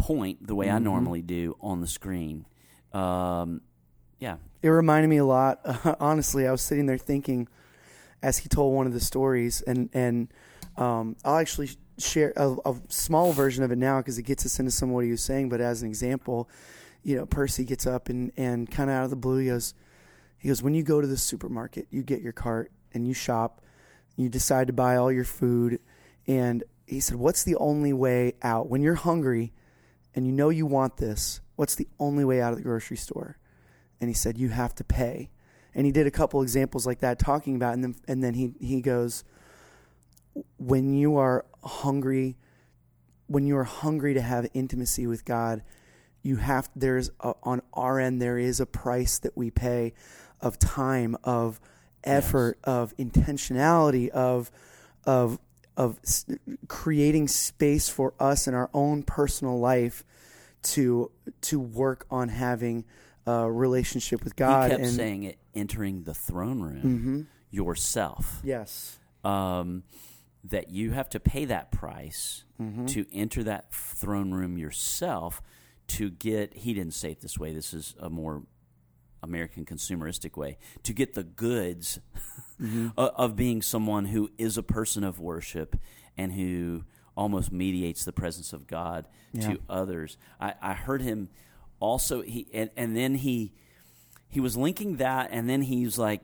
point 0.00 0.46
the 0.46 0.54
way 0.54 0.70
I 0.70 0.78
normally 0.78 1.22
do 1.22 1.56
on 1.60 1.80
the 1.80 1.86
screen. 1.86 2.46
Um, 2.92 3.60
yeah, 4.18 4.36
It 4.62 4.68
reminded 4.68 5.08
me 5.08 5.18
a 5.18 5.24
lot. 5.24 5.60
honestly, 6.00 6.46
I 6.46 6.50
was 6.50 6.62
sitting 6.62 6.86
there 6.86 6.98
thinking 6.98 7.48
as 8.22 8.38
he 8.38 8.48
told 8.48 8.74
one 8.74 8.86
of 8.86 8.92
the 8.92 9.00
stories, 9.00 9.62
and 9.62 9.88
and 9.92 10.28
um, 10.76 11.16
I'll 11.24 11.36
actually 11.38 11.70
share 11.98 12.32
a, 12.36 12.56
a 12.64 12.76
small 12.88 13.32
version 13.32 13.62
of 13.62 13.70
it 13.72 13.78
now 13.78 13.98
because 13.98 14.18
it 14.18 14.22
gets 14.24 14.44
us 14.44 14.58
into 14.58 14.70
some 14.70 14.90
of 14.90 14.94
what 14.94 15.04
he 15.04 15.10
was 15.10 15.22
saying. 15.22 15.48
But 15.48 15.60
as 15.60 15.82
an 15.82 15.88
example, 15.88 16.48
you 17.02 17.16
know, 17.16 17.26
Percy 17.26 17.64
gets 17.64 17.86
up 17.86 18.08
and 18.08 18.32
and 18.36 18.70
kind 18.70 18.90
of 18.90 18.96
out 18.96 19.04
of 19.04 19.10
the 19.10 19.16
blue, 19.16 19.38
he 19.38 19.46
goes, 19.48 19.74
he 20.38 20.48
goes, 20.48 20.62
when 20.62 20.74
you 20.74 20.82
go 20.82 21.00
to 21.00 21.06
the 21.06 21.16
supermarket, 21.16 21.86
you 21.90 22.02
get 22.02 22.20
your 22.20 22.32
cart 22.32 22.72
and 22.92 23.06
you 23.06 23.14
shop, 23.14 23.62
you 24.16 24.28
decide 24.28 24.66
to 24.66 24.72
buy 24.72 24.96
all 24.96 25.12
your 25.12 25.24
food, 25.24 25.80
and 26.26 26.64
he 26.86 27.00
said, 27.00 27.16
what's 27.16 27.44
the 27.44 27.56
only 27.56 27.92
way 27.92 28.34
out 28.42 28.68
when 28.68 28.82
you're 28.82 28.96
hungry, 28.96 29.52
and 30.14 30.27
you 30.27 30.33
know 30.33 30.49
you 30.49 30.66
want 30.66 30.96
this? 30.96 31.40
What's 31.57 31.75
the 31.75 31.88
only 31.99 32.25
way 32.25 32.40
out 32.40 32.53
of 32.53 32.59
the 32.59 32.64
grocery 32.64 32.96
store? 32.96 33.37
and 34.01 34.09
he 34.09 34.14
said 34.14 34.38
you 34.38 34.49
have 34.49 34.75
to 34.75 34.85
pay 34.85 35.31
and 35.75 35.87
he 35.87 35.92
did 35.92 36.07
a 36.07 36.11
couple 36.11 36.42
examples 36.42 36.87
like 36.87 37.01
that 37.01 37.18
talking 37.18 37.55
about 37.55 37.75
and 37.75 37.85
then 37.85 37.94
and 38.09 38.25
then 38.25 38.35
he 38.35 38.55
he 38.61 38.81
goes 38.81 39.25
when 40.57 40.94
you 40.94 41.16
are 41.16 41.44
hungry 41.62 42.37
when 43.27 43.46
you 43.46 43.57
are 43.57 43.64
hungry 43.64 44.14
to 44.14 44.20
have 44.20 44.46
intimacy 44.55 45.07
with 45.07 45.25
God 45.25 45.62
you 46.23 46.37
have 46.37 46.70
there's 46.75 47.11
a, 47.20 47.35
on 47.42 47.62
our 47.73 48.01
end 48.01 48.20
there 48.20 48.38
is 48.38 48.61
a 48.61 48.66
price 48.66 49.18
that 49.18 49.37
we 49.37 49.51
pay 49.51 49.92
of 50.40 50.59
time 50.59 51.16
of 51.23 51.61
effort 52.03 52.59
of 52.64 52.96
intentionality 52.96 54.09
of 54.09 54.51
of 55.05 55.38
of 55.85 55.99
creating 56.69 57.29
space 57.29 57.88
for 57.88 58.12
us 58.21 58.47
in 58.47 58.55
our 58.55 58.71
own 58.75 59.03
personal 59.03 59.59
life 59.59 60.05
to 60.62 61.11
to 61.40 61.59
work 61.59 62.07
on 62.11 62.29
having 62.29 62.85
a 63.27 63.51
relationship 63.51 64.23
with 64.25 64.37
God 64.37 64.64
he 64.71 64.77
kept 64.77 64.83
and 64.85 64.93
saying 64.95 65.23
it, 65.25 65.38
entering 65.55 66.03
the 66.05 66.14
throne 66.14 66.61
room 66.61 67.29
yourself. 67.51 68.40
yes 68.45 68.99
um, 69.25 69.83
that 70.45 70.71
you 70.71 70.93
have 70.93 71.09
to 71.11 71.21
pay 71.21 71.45
that 71.47 71.71
price 71.73 72.45
Mm-hmm. 72.61 72.85
to 72.87 73.07
enter 73.11 73.43
that 73.45 73.73
throne 73.73 74.33
room 74.33 74.59
yourself 74.59 75.40
to 75.87 76.11
get 76.11 76.55
he 76.55 76.75
didn't 76.75 76.93
say 76.93 77.12
it 77.12 77.21
this 77.23 77.38
way 77.38 77.55
this 77.55 77.73
is 77.73 77.95
a 77.99 78.11
more 78.11 78.43
american 79.22 79.64
consumeristic 79.64 80.37
way 80.37 80.59
to 80.83 80.92
get 80.92 81.14
the 81.14 81.24
goods 81.24 81.98
Mm-hmm. 82.61 82.88
of 82.98 83.37
being 83.37 83.62
someone 83.62 84.04
who 84.04 84.30
is 84.37 84.59
a 84.59 84.62
person 84.62 85.02
of 85.02 85.18
worship 85.18 85.76
and 86.18 86.30
who 86.30 86.85
almost 87.16 87.50
mediates 87.50 88.04
the 88.04 88.12
presence 88.12 88.52
of 88.52 88.66
god 88.66 89.06
Yeah. 89.33 89.52
to 89.54 89.61
others 89.66 90.18
I, 90.38 90.52
I 90.61 90.74
heard 90.74 91.00
him 91.00 91.30
also 91.80 92.20
he 92.20 92.46
and, 92.52 92.68
and 92.76 92.94
then 92.94 93.14
he 93.14 93.54
he 94.28 94.40
was 94.40 94.59
linking 94.59 94.96
that 94.96 95.30
and 95.33 95.48
then 95.48 95.62
he's 95.62 95.96
like 95.96 96.20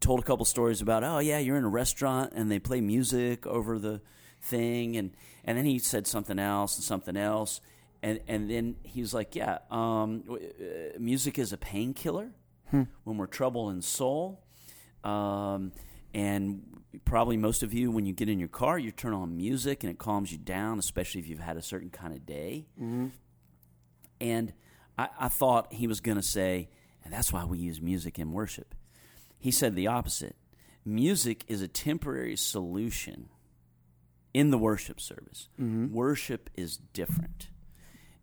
told 0.00 0.20
a 0.20 0.22
couple 0.22 0.46
stories 0.46 0.80
about 0.80 1.04
oh 1.04 1.18
yeah 1.18 1.38
you're 1.38 1.58
in 1.58 1.64
a 1.64 1.68
restaurant 1.68 2.32
and 2.34 2.50
they 2.50 2.58
play 2.58 2.80
music 2.80 3.46
over 3.46 3.78
the 3.78 4.00
thing 4.40 4.96
and 4.96 5.14
and 5.44 5.58
then 5.58 5.66
he 5.66 5.78
said 5.78 6.06
something 6.06 6.38
else 6.38 6.76
and 6.76 6.84
something 6.84 7.16
else 7.16 7.60
and 8.02 8.20
and 8.28 8.50
then 8.50 8.76
he 8.82 9.00
was 9.00 9.12
like 9.14 9.34
yeah 9.34 9.58
um, 9.70 10.24
uh, 10.30 10.36
music 10.98 11.38
is 11.38 11.52
a 11.52 11.56
painkiller 11.58 12.30
when 13.04 13.16
we're 13.18 13.26
troubled 13.26 13.72
in 13.74 13.82
soul 13.82 14.42
um, 15.04 15.72
and 16.14 16.62
probably 17.04 17.36
most 17.36 17.62
of 17.62 17.72
you 17.74 17.90
when 17.90 18.06
you 18.06 18.12
get 18.12 18.28
in 18.28 18.38
your 18.38 18.48
car 18.48 18.78
you 18.78 18.90
turn 18.90 19.12
on 19.12 19.36
music 19.36 19.82
and 19.84 19.90
it 19.90 19.98
calms 19.98 20.32
you 20.32 20.38
down 20.38 20.78
especially 20.78 21.20
if 21.20 21.28
you've 21.28 21.38
had 21.40 21.56
a 21.56 21.62
certain 21.62 21.90
kind 21.90 22.12
of 22.14 22.24
day 22.26 22.66
and 24.20 24.52
I, 24.98 25.08
I 25.20 25.28
thought 25.28 25.72
he 25.72 25.86
was 25.86 26.00
going 26.00 26.16
to 26.16 26.22
say, 26.22 26.68
and 27.04 27.12
that's 27.12 27.32
why 27.32 27.44
we 27.44 27.58
use 27.58 27.80
music 27.80 28.18
in 28.18 28.32
worship. 28.32 28.74
He 29.38 29.50
said 29.50 29.74
the 29.74 29.86
opposite. 29.88 30.36
Music 30.84 31.44
is 31.48 31.62
a 31.62 31.68
temporary 31.68 32.36
solution 32.36 33.28
in 34.34 34.50
the 34.50 34.58
worship 34.58 35.00
service. 35.00 35.48
Worship 35.92 36.50
is 36.54 36.76
different. 36.76 37.48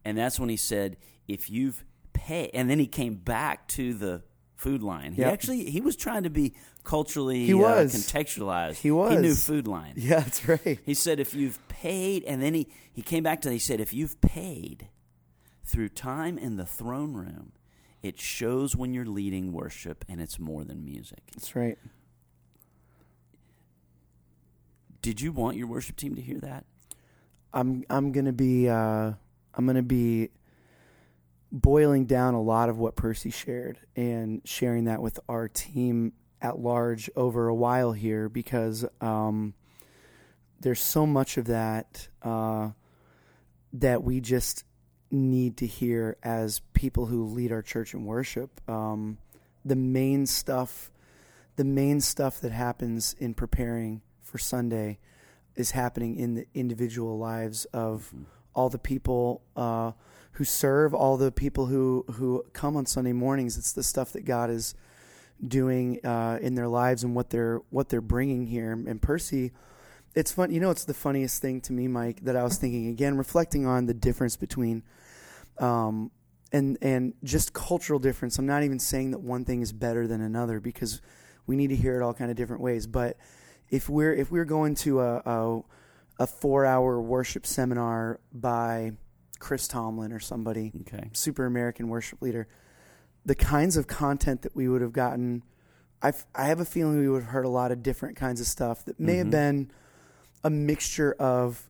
And 0.09 0.17
that's 0.17 0.39
when 0.39 0.49
he 0.49 0.57
said, 0.57 0.97
if 1.27 1.49
you've 1.51 1.83
paid, 2.13 2.49
and 2.55 2.67
then 2.67 2.79
he 2.79 2.87
came 2.87 3.13
back 3.15 3.67
to 3.69 3.93
the 3.93 4.23
food 4.55 4.81
line. 4.81 5.13
He 5.13 5.21
Yep. 5.21 5.33
actually, 5.33 5.69
he 5.69 5.81
was 5.81 5.95
trying 5.95 6.23
to 6.23 6.31
be 6.31 6.55
culturally 6.83 7.45
He 7.45 7.53
was. 7.53 7.93
Uh, 7.93 7.97
contextualized. 7.97 8.77
He 8.77 8.89
was. 8.89 9.11
He 9.11 9.17
knew 9.17 9.35
food 9.35 9.67
line. 9.67 9.93
yeah 9.97 10.21
that's 10.21 10.47
right 10.49 10.79
He 10.83 10.95
said, 10.95 11.19
if 11.19 11.35
you've 11.35 11.59
paid, 11.67 12.23
and 12.23 12.41
then 12.41 12.55
he, 12.55 12.67
he 12.91 13.03
came 13.03 13.21
back 13.23 13.41
to, 13.41 13.51
he 13.51 13.59
said, 13.59 13.79
if 13.79 13.93
you've 13.93 14.19
paid 14.21 14.89
through 15.63 15.89
time 15.89 16.39
in 16.39 16.57
the 16.57 16.65
throne 16.65 17.13
room, 17.13 17.51
it 18.01 18.19
shows 18.19 18.75
when 18.75 18.93
you're 18.95 19.05
leading 19.05 19.53
worship 19.53 20.03
and 20.09 20.19
it's 20.19 20.39
more 20.39 20.63
than 20.63 20.83
music. 20.83 21.21
that's 21.35 21.55
right 21.55 21.77
Did 25.01 25.21
you 25.21 25.31
want 25.31 25.55
your 25.57 25.67
worship 25.67 25.95
team 25.95 26.15
to 26.15 26.21
hear 26.21 26.39
that? 26.39 26.65
I'm 27.53 27.83
I'm 27.89 28.11
gonna 28.11 28.33
be 28.33 28.67
uh, 28.69 29.13
I'm 29.59 29.65
gonna 29.65 29.83
be 29.83 30.29
boiling 31.51 32.05
down 32.05 32.33
a 32.33 32.41
lot 32.41 32.69
of 32.69 32.77
what 32.77 32.95
Percy 32.95 33.29
shared 33.29 33.77
and 33.93 34.41
sharing 34.45 34.85
that 34.85 35.01
with 35.01 35.19
our 35.27 35.49
team 35.49 36.13
at 36.41 36.59
large 36.59 37.09
over 37.13 37.49
a 37.49 37.53
while 37.53 37.91
here 37.91 38.29
because 38.29 38.85
um, 39.01 39.53
there's 40.61 40.79
so 40.79 41.05
much 41.05 41.37
of 41.37 41.47
that 41.47 42.07
uh, 42.23 42.69
that 43.73 44.01
we 44.01 44.21
just 44.21 44.63
need 45.11 45.57
to 45.57 45.67
hear 45.67 46.15
as 46.23 46.61
people 46.71 47.07
who 47.07 47.25
lead 47.25 47.51
our 47.51 47.61
church 47.61 47.93
and 47.93 48.05
worship. 48.05 48.61
Um, 48.69 49.17
the 49.65 49.75
main 49.75 50.25
stuff, 50.25 50.89
the 51.57 51.65
main 51.65 51.99
stuff 51.99 52.39
that 52.39 52.53
happens 52.53 53.13
in 53.19 53.33
preparing 53.33 54.03
for 54.21 54.37
Sunday 54.37 54.99
is 55.57 55.71
happening 55.71 56.15
in 56.15 56.35
the 56.35 56.47
individual 56.53 57.17
lives 57.17 57.65
of 57.73 58.13
all 58.53 58.69
the 58.69 58.79
people 58.79 59.41
uh, 59.55 59.91
who 60.33 60.43
serve, 60.43 60.93
all 60.93 61.17
the 61.17 61.31
people 61.31 61.67
who 61.67 62.05
who 62.13 62.43
come 62.53 62.75
on 62.75 62.85
Sunday 62.85 63.13
mornings. 63.13 63.57
It's 63.57 63.73
the 63.73 63.83
stuff 63.83 64.11
that 64.13 64.25
God 64.25 64.49
is 64.49 64.75
doing 65.45 66.03
uh, 66.05 66.39
in 66.41 66.55
their 66.55 66.67
lives 66.67 67.03
and 67.03 67.15
what 67.15 67.29
they're 67.29 67.61
what 67.69 67.89
they're 67.89 68.01
bringing 68.01 68.47
here. 68.47 68.71
And 68.71 69.01
Percy, 69.01 69.51
it's 70.15 70.31
fun. 70.31 70.51
You 70.51 70.59
know, 70.59 70.71
it's 70.71 70.85
the 70.85 70.93
funniest 70.93 71.41
thing 71.41 71.61
to 71.61 71.73
me, 71.73 71.87
Mike, 71.87 72.21
that 72.23 72.35
I 72.35 72.43
was 72.43 72.57
thinking 72.57 72.87
again, 72.87 73.17
reflecting 73.17 73.65
on 73.65 73.85
the 73.85 73.93
difference 73.93 74.35
between. 74.35 74.83
Um, 75.59 76.11
and 76.51 76.77
and 76.81 77.13
just 77.23 77.53
cultural 77.53 77.99
difference. 77.99 78.39
I'm 78.39 78.45
not 78.45 78.63
even 78.63 78.79
saying 78.79 79.11
that 79.11 79.19
one 79.19 79.45
thing 79.45 79.61
is 79.61 79.71
better 79.71 80.07
than 80.07 80.21
another 80.21 80.59
because 80.59 81.01
we 81.45 81.55
need 81.55 81.67
to 81.67 81.75
hear 81.75 81.99
it 81.99 82.03
all 82.03 82.13
kind 82.13 82.31
of 82.31 82.37
different 82.37 82.61
ways. 82.61 82.87
But 82.87 83.17
if 83.69 83.89
we're 83.89 84.13
if 84.13 84.31
we're 84.31 84.45
going 84.45 84.75
to 84.75 85.01
a 85.01 85.17
a, 85.25 85.61
a 86.19 86.27
four 86.27 86.65
hour 86.65 87.01
worship 87.01 87.45
seminar 87.47 88.19
by 88.33 88.91
Chris 89.39 89.67
Tomlin 89.67 90.11
or 90.11 90.19
somebody, 90.19 90.71
Okay. 90.81 91.09
super 91.13 91.45
American 91.45 91.87
worship 91.87 92.21
leader, 92.21 92.47
the 93.25 93.35
kinds 93.35 93.77
of 93.77 93.87
content 93.87 94.41
that 94.41 94.55
we 94.55 94.67
would 94.67 94.81
have 94.81 94.93
gotten, 94.93 95.43
I 96.01 96.11
I 96.35 96.45
have 96.47 96.59
a 96.59 96.65
feeling 96.65 96.99
we 96.99 97.07
would 97.09 97.23
have 97.23 97.31
heard 97.31 97.45
a 97.45 97.49
lot 97.49 97.71
of 97.71 97.81
different 97.81 98.17
kinds 98.17 98.41
of 98.41 98.47
stuff 98.47 98.83
that 98.85 98.99
may 98.99 99.15
have 99.17 99.27
Mhm. 99.27 99.31
been 99.31 99.71
a 100.43 100.49
mixture 100.49 101.13
of 101.13 101.69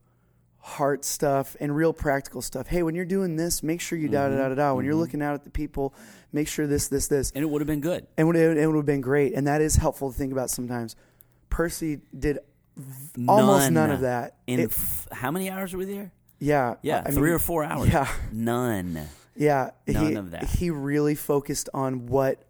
heart 0.62 1.05
stuff 1.05 1.55
and 1.59 1.75
real 1.75 1.93
practical 1.93 2.41
stuff. 2.41 2.67
Hey, 2.67 2.83
when 2.83 2.93
you're 2.93 3.05
doing 3.05 3.35
this, 3.38 3.63
make 3.63 3.79
sure 3.81 3.97
you 3.97 4.09
da 4.09 4.29
da 4.29 4.35
da 4.35 4.49
da 4.49 4.55
da. 4.55 4.73
When 4.75 4.83
you're 4.85 4.93
Mhm. 4.93 4.99
looking 4.99 5.21
out 5.21 5.33
at 5.33 5.43
the 5.43 5.49
people, 5.49 5.93
make 6.33 6.47
sure 6.47 6.67
this 6.67 6.88
this 6.88 7.07
this. 7.07 7.31
And 7.33 7.43
it 7.43 7.47
would 7.49 7.62
have 7.62 7.67
been 7.67 7.81
good. 7.81 8.07
And 8.17 8.27
it 8.35 8.67
would 8.67 8.75
have 8.75 8.85
been 8.85 9.01
great. 9.01 9.33
And 9.33 9.47
that 9.47 9.62
is 9.62 9.77
helpful 9.77 10.12
to 10.12 10.17
think 10.17 10.31
about 10.31 10.49
sometimes. 10.49 10.95
Percy 11.49 12.01
did 12.17 12.39
almost 13.27 13.71
none 13.71 13.91
of 13.91 14.01
that. 14.01 14.38
In 14.47 14.60
It- 14.60 14.71
f- 14.71 15.08
how 15.12 15.32
many 15.32 15.49
hours 15.49 15.73
were 15.73 15.79
we 15.79 15.86
there? 15.86 16.12
yeah, 16.39 16.75
Yeah, 16.82 17.03
I 17.05 17.12
three 17.12 17.23
mean, 17.23 17.34
or 17.34 17.39
four 17.39 17.63
hours. 17.63 17.89
Yeah, 17.89 18.08
None. 18.32 19.08
yeah. 19.36 19.71
None 19.88 20.05
he, 20.08 20.13
of 20.15 20.32
that. 20.32 20.45
He 20.45 20.69
really 20.69 21.15
focused 21.15 21.69
on 21.73 22.05
what 22.08 22.43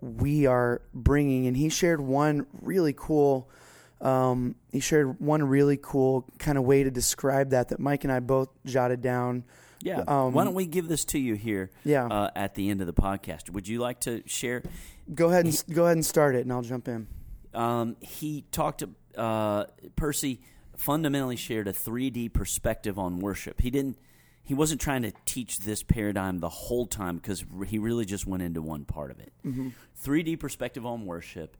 we 0.00 0.46
are 0.46 0.82
bringing, 0.92 1.46
and 1.46 1.56
he 1.56 1.68
shared 1.68 2.00
one 2.00 2.46
really 2.60 2.92
cool. 2.96 3.48
Um, 4.00 4.56
he 4.72 4.80
shared 4.80 5.20
one 5.20 5.44
really 5.44 5.78
cool 5.80 6.26
kind 6.40 6.58
of 6.58 6.64
way 6.64 6.82
to 6.82 6.90
describe 6.90 7.50
that 7.50 7.68
that 7.68 7.78
Mike 7.78 8.02
and 8.04 8.12
I 8.12 8.18
both 8.20 8.48
jotted 8.66 9.00
down. 9.00 9.44
Yeah. 9.80 10.02
Um, 10.08 10.32
Why 10.32 10.44
don't 10.44 10.54
we 10.54 10.66
give 10.66 10.88
this 10.88 11.04
to 11.06 11.18
you 11.18 11.34
here 11.34 11.70
Yeah, 11.84 12.06
uh, 12.06 12.30
at 12.36 12.54
the 12.54 12.68
end 12.70 12.80
of 12.80 12.86
the 12.88 12.92
podcast? 12.92 13.50
Would 13.50 13.66
you 13.68 13.78
like 13.80 14.00
to 14.00 14.22
share? 14.26 14.62
go 15.14 15.28
ahead 15.30 15.44
and 15.46 15.64
go 15.72 15.84
ahead 15.84 15.96
and 15.96 16.04
start 16.06 16.34
it, 16.34 16.42
and 16.42 16.52
I'll 16.52 16.62
jump 16.62 16.88
in. 16.88 17.06
Um, 17.54 17.96
he 18.00 18.44
talked 18.50 18.82
uh, 19.16 19.64
Percy. 19.96 20.40
Fundamentally, 20.76 21.36
shared 21.36 21.68
a 21.68 21.72
3D 21.72 22.32
perspective 22.32 22.98
on 22.98 23.20
worship. 23.20 23.60
He 23.60 23.70
didn't. 23.70 23.98
He 24.42 24.54
wasn't 24.54 24.80
trying 24.80 25.02
to 25.02 25.12
teach 25.26 25.60
this 25.60 25.82
paradigm 25.82 26.40
the 26.40 26.48
whole 26.48 26.86
time 26.86 27.16
because 27.16 27.44
he 27.68 27.78
really 27.78 28.04
just 28.04 28.26
went 28.26 28.42
into 28.42 28.60
one 28.62 28.84
part 28.84 29.10
of 29.10 29.20
it. 29.20 29.32
3D 30.04 30.40
perspective 30.40 30.84
on 30.84 31.06
worship, 31.06 31.56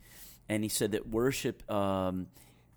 and 0.49 0.63
he 0.65 0.69
said 0.69 0.93
that 0.93 1.09
worship 1.09 1.71
um, 1.71 2.27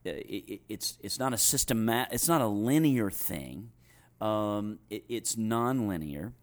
it, 0.04 0.10
it, 0.28 0.62
it's 0.70 0.98
it's 1.02 1.18
not 1.20 1.34
a 1.34 1.38
systemat 1.38 2.08
it's 2.12 2.28
not 2.28 2.42
a 2.42 2.48
linear 2.48 3.10
thing. 3.10 3.72
Um, 4.22 4.80
it, 4.90 5.06
it's 5.10 5.36
nonlinear, 5.36 6.34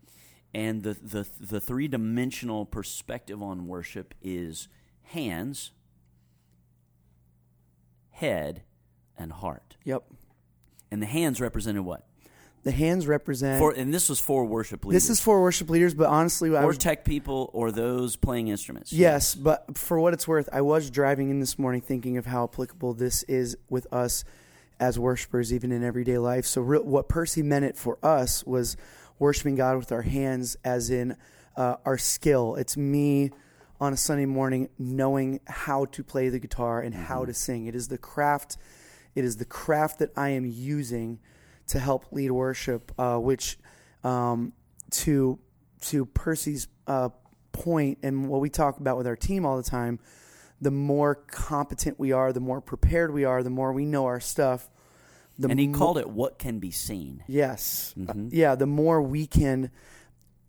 and 0.52 0.82
the 0.82 0.94
the 0.94 1.26
the 1.40 1.60
three 1.60 1.86
dimensional 1.88 2.66
perspective 2.66 3.42
on 3.42 3.66
worship 3.68 4.14
is 4.22 4.68
hands, 5.02 5.70
head, 8.12 8.62
and 9.18 9.32
heart. 9.32 9.76
Yep. 9.84 10.04
And 10.90 11.02
the 11.02 11.06
hands 11.06 11.40
represented 11.40 11.84
what? 11.84 12.06
The 12.64 12.70
hands 12.70 13.08
represent. 13.08 13.58
For 13.58 13.72
and 13.72 13.92
this 13.92 14.08
was 14.08 14.20
for 14.20 14.44
worship 14.44 14.84
leaders. 14.84 15.02
this 15.02 15.10
is 15.10 15.20
for 15.20 15.42
worship 15.42 15.68
leaders, 15.68 15.94
but 15.94 16.06
honestly, 16.08 16.54
I 16.56 16.62
or 16.62 16.68
was 16.68 16.78
tech 16.78 17.04
people 17.04 17.50
or 17.52 17.72
those 17.72 18.14
playing 18.14 18.48
instruments. 18.48 18.92
Yes, 18.92 19.34
but 19.34 19.76
for 19.76 19.98
what 19.98 20.12
it's 20.14 20.28
worth, 20.28 20.48
I 20.52 20.60
was 20.60 20.88
driving 20.88 21.30
in 21.30 21.40
this 21.40 21.58
morning 21.58 21.80
thinking 21.80 22.18
of 22.18 22.26
how 22.26 22.44
applicable 22.44 22.94
this 22.94 23.24
is 23.24 23.56
with 23.68 23.92
us 23.92 24.24
as 24.78 24.96
worshipers, 24.96 25.52
even 25.52 25.72
in 25.72 25.82
everyday 25.82 26.18
life. 26.18 26.46
So, 26.46 26.60
re- 26.60 26.78
what 26.78 27.08
Percy 27.08 27.42
meant 27.42 27.64
it 27.64 27.76
for 27.76 27.98
us 28.00 28.44
was 28.46 28.76
worshiping 29.18 29.56
God 29.56 29.76
with 29.76 29.90
our 29.90 30.02
hands, 30.02 30.56
as 30.64 30.88
in 30.88 31.16
uh, 31.56 31.76
our 31.84 31.98
skill. 31.98 32.54
It's 32.54 32.76
me 32.76 33.32
on 33.82 33.92
a 33.92 33.96
Sunday 33.96 34.26
morning 34.26 34.68
knowing 34.78 35.40
how 35.48 35.86
to 35.86 36.04
play 36.04 36.28
the 36.28 36.38
guitar 36.38 36.80
and 36.80 36.94
how 36.94 37.24
to 37.24 37.34
sing. 37.34 37.66
It 37.66 37.74
is 37.74 37.88
the 37.88 37.98
craft. 37.98 38.56
It 39.16 39.24
is 39.24 39.38
the 39.38 39.44
craft 39.44 39.98
that 39.98 40.10
I 40.16 40.28
am 40.30 40.46
using 40.46 41.18
to 41.66 41.80
help 41.80 42.12
lead 42.12 42.30
worship, 42.30 42.92
uh, 42.96 43.18
which 43.18 43.58
um, 44.04 44.52
to 44.92 45.40
to 45.80 46.06
Percy's 46.06 46.68
uh, 46.86 47.08
point 47.50 47.98
and 48.04 48.28
what 48.28 48.40
we 48.40 48.48
talk 48.50 48.78
about 48.78 48.96
with 48.96 49.06
our 49.08 49.16
team 49.16 49.44
all 49.44 49.56
the 49.56 49.64
time, 49.64 49.98
the 50.60 50.70
more 50.70 51.16
competent 51.16 51.98
we 51.98 52.12
are, 52.12 52.32
the 52.32 52.38
more 52.40 52.60
prepared 52.60 53.12
we 53.12 53.24
are, 53.24 53.42
the 53.42 53.50
more 53.50 53.72
we 53.72 53.84
know 53.84 54.04
our 54.06 54.20
stuff. 54.20 54.70
The 55.40 55.48
And 55.48 55.58
he 55.58 55.66
mo- 55.66 55.76
called 55.78 55.98
it 55.98 56.08
what 56.08 56.38
can 56.38 56.60
be 56.60 56.70
seen. 56.70 57.24
yes, 57.26 57.94
Uh, 57.96 58.12
Mhm. 58.12 58.28
yeah. 58.32 58.54
The 58.54 58.66
more 58.66 59.02
we 59.02 59.26
can, 59.26 59.70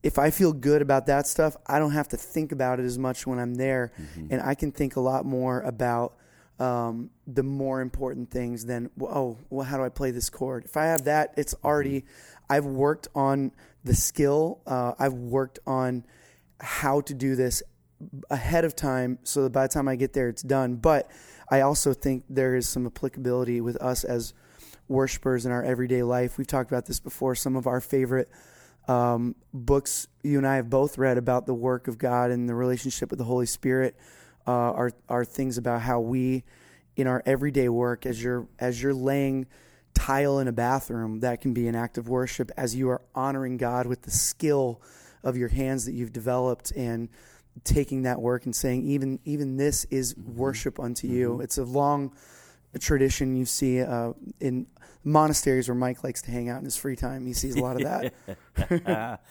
if 0.03 0.19
I 0.19 0.29
feel 0.29 0.51
good 0.51 0.81
about 0.81 1.05
that 1.07 1.25
stuff, 1.27 1.55
I 1.65 1.79
don't 1.79 1.93
have 1.93 2.09
to 2.09 2.17
think 2.17 2.51
about 2.51 2.79
it 2.79 2.83
as 2.83 2.99
much 2.99 3.25
when 3.25 3.39
I'm 3.39 3.55
there, 3.55 3.93
and 4.29 4.41
I 4.41 4.53
can 4.53 4.71
think 4.73 4.97
a 4.97 4.99
lot 4.99 5.25
more 5.25 5.61
about 5.61 6.15
um, 6.59 7.09
the 7.25 7.41
more 7.41 7.81
important 7.81 8.29
things 8.29 8.65
than 8.65 8.89
oh, 9.01 9.37
well, 9.49 9.65
how 9.65 9.77
do 9.77 9.83
I 9.83 9.89
play 9.89 10.11
this 10.11 10.29
chord? 10.29 10.65
If 10.65 10.77
I 10.77 10.85
have 10.85 11.05
that, 11.05 11.33
it's 11.37 11.55
already. 11.63 12.05
I've 12.49 12.65
worked 12.65 13.07
on 13.15 13.53
the 13.85 13.95
skill. 13.95 14.61
Uh, 14.67 14.93
I've 14.99 15.13
worked 15.13 15.59
on 15.65 16.05
how 16.59 17.01
to 17.01 17.13
do 17.13 17.35
this 17.35 17.63
ahead 18.29 18.65
of 18.65 18.75
time, 18.75 19.19
so 19.23 19.43
that 19.43 19.51
by 19.51 19.67
the 19.67 19.73
time 19.73 19.87
I 19.87 19.95
get 19.95 20.11
there, 20.11 20.27
it's 20.27 20.43
done. 20.43 20.75
But 20.75 21.09
I 21.49 21.61
also 21.61 21.93
think 21.93 22.25
there 22.29 22.55
is 22.55 22.67
some 22.67 22.85
applicability 22.85 23.61
with 23.61 23.77
us 23.77 24.03
as 24.03 24.33
worshipers 24.89 25.45
in 25.45 25.53
our 25.53 25.63
everyday 25.63 26.03
life. 26.03 26.37
We've 26.37 26.45
talked 26.45 26.69
about 26.69 26.87
this 26.87 26.99
before. 26.99 27.35
Some 27.35 27.55
of 27.55 27.67
our 27.67 27.79
favorite 27.79 28.29
um, 28.87 29.35
books 29.53 30.07
you 30.23 30.37
and 30.37 30.47
I 30.47 30.57
have 30.57 30.69
both 30.69 30.97
read 30.97 31.17
about 31.17 31.45
the 31.45 31.53
work 31.53 31.87
of 31.87 31.97
God 31.97 32.31
and 32.31 32.47
the 32.47 32.55
relationship 32.55 33.09
with 33.09 33.19
the 33.19 33.25
Holy 33.25 33.45
Spirit 33.45 33.95
uh, 34.45 34.51
are 34.51 34.91
are 35.09 35.25
things 35.25 35.57
about 35.57 35.81
how 35.81 35.99
we, 35.99 36.43
in 36.95 37.07
our 37.07 37.23
everyday 37.25 37.69
work, 37.69 38.05
as 38.05 38.21
you're 38.21 38.47
as 38.59 38.81
you're 38.81 38.93
laying 38.93 39.47
tile 39.93 40.39
in 40.39 40.47
a 40.47 40.51
bathroom, 40.51 41.19
that 41.19 41.41
can 41.41 41.53
be 41.53 41.67
an 41.67 41.75
act 41.75 41.97
of 41.97 42.09
worship 42.09 42.51
as 42.57 42.75
you 42.75 42.89
are 42.89 43.01
honoring 43.13 43.57
God 43.57 43.85
with 43.85 44.01
the 44.01 44.11
skill 44.11 44.81
of 45.23 45.37
your 45.37 45.49
hands 45.49 45.85
that 45.85 45.93
you've 45.93 46.11
developed 46.11 46.71
and 46.71 47.09
taking 47.63 48.03
that 48.03 48.19
work 48.19 48.45
and 48.45 48.55
saying 48.55 48.83
even 48.83 49.19
even 49.25 49.57
this 49.57 49.85
is 49.85 50.15
worship 50.17 50.79
unto 50.79 51.07
you. 51.07 51.39
It's 51.41 51.57
a 51.57 51.63
long 51.63 52.13
tradition 52.79 53.35
you 53.35 53.45
see 53.45 53.81
uh, 53.81 54.13
in 54.39 54.67
monasteries 55.03 55.67
where 55.67 55.75
Mike 55.75 56.03
likes 56.03 56.21
to 56.23 56.31
hang 56.31 56.49
out 56.49 56.59
in 56.59 56.65
his 56.65 56.77
free 56.77 56.95
time. 56.95 57.25
He 57.25 57.33
sees 57.33 57.55
a 57.55 57.61
lot 57.61 57.81
of 57.81 58.13
that. 58.55 59.21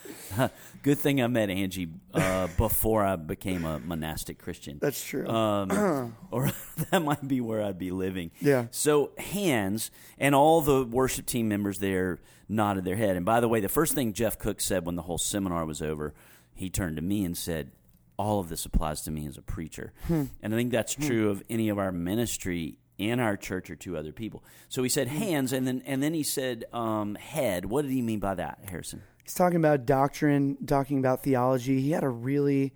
Good 0.83 0.99
thing 0.99 1.23
I 1.23 1.27
met 1.29 1.51
Angie 1.51 1.89
uh, 2.13 2.49
before 2.59 3.05
I 3.05 3.17
became 3.17 3.65
a 3.65 3.79
monastic 3.79 4.39
Christian. 4.39 4.79
That's 4.81 5.03
true. 5.03 5.27
Um, 5.27 6.15
or 6.31 6.51
that 6.91 7.03
might 7.03 7.27
be 7.27 7.41
where 7.41 7.63
I'd 7.63 7.79
be 7.79 7.91
living. 7.91 8.31
Yeah. 8.41 8.67
So 8.71 9.13
hands 9.19 9.91
and 10.19 10.35
all 10.35 10.61
the 10.61 10.85
worship 10.85 11.27
team 11.27 11.49
members 11.49 11.79
there 11.79 12.21
nodded 12.49 12.85
their 12.85 12.97
head. 12.97 13.17
And 13.17 13.25
by 13.25 13.41
the 13.41 13.49
way, 13.49 13.61
the 13.61 13.69
first 13.69 13.95
thing 13.95 14.13
Jeff 14.13 14.39
Cook 14.39 14.61
said 14.61 14.85
when 14.85 14.97
the 14.97 15.03
whole 15.03 15.19
seminar 15.19 15.65
was 15.65 15.81
over, 15.81 16.13
he 16.55 16.69
turned 16.69 16.97
to 16.97 17.03
me 17.03 17.25
and 17.25 17.37
said, 17.37 17.73
"All 18.19 18.41
of 18.41 18.51
this 18.51 18.67
applies 18.67 19.01
to 19.03 19.11
me 19.11 19.27
as 19.27 19.39
a 19.39 19.43
preacher." 19.43 19.93
Hmm. 20.07 20.25
And 20.43 20.53
I 20.53 20.57
think 20.59 20.71
that's 20.71 20.95
true 20.95 21.31
of 21.31 21.43
any 21.49 21.71
of 21.71 21.79
our 21.79 21.91
ministry 21.91 22.79
in 22.99 23.21
our 23.21 23.37
church 23.37 23.71
or 23.71 23.77
to 23.77 23.97
other 23.97 24.13
people. 24.13 24.45
So 24.69 24.83
he 24.83 24.89
said 24.89 25.09
hands, 25.09 25.53
and 25.53 25.67
then 25.67 25.83
and 25.87 26.03
then 26.03 26.15
he 26.15 26.23
said 26.23 26.65
um, 26.73 27.15
head. 27.17 27.67
What 27.67 27.83
did 27.83 27.91
he 27.91 28.03
mean 28.03 28.21
by 28.21 28.35
that, 28.35 28.59
Harrison? 28.65 29.03
He's 29.23 29.35
talking 29.35 29.57
about 29.57 29.87
doctrine, 29.87 30.59
talking 30.67 30.99
about 30.99 31.23
theology. 31.23 31.81
He 31.81 31.93
had 31.93 32.05
a 32.05 32.09
really 32.09 32.73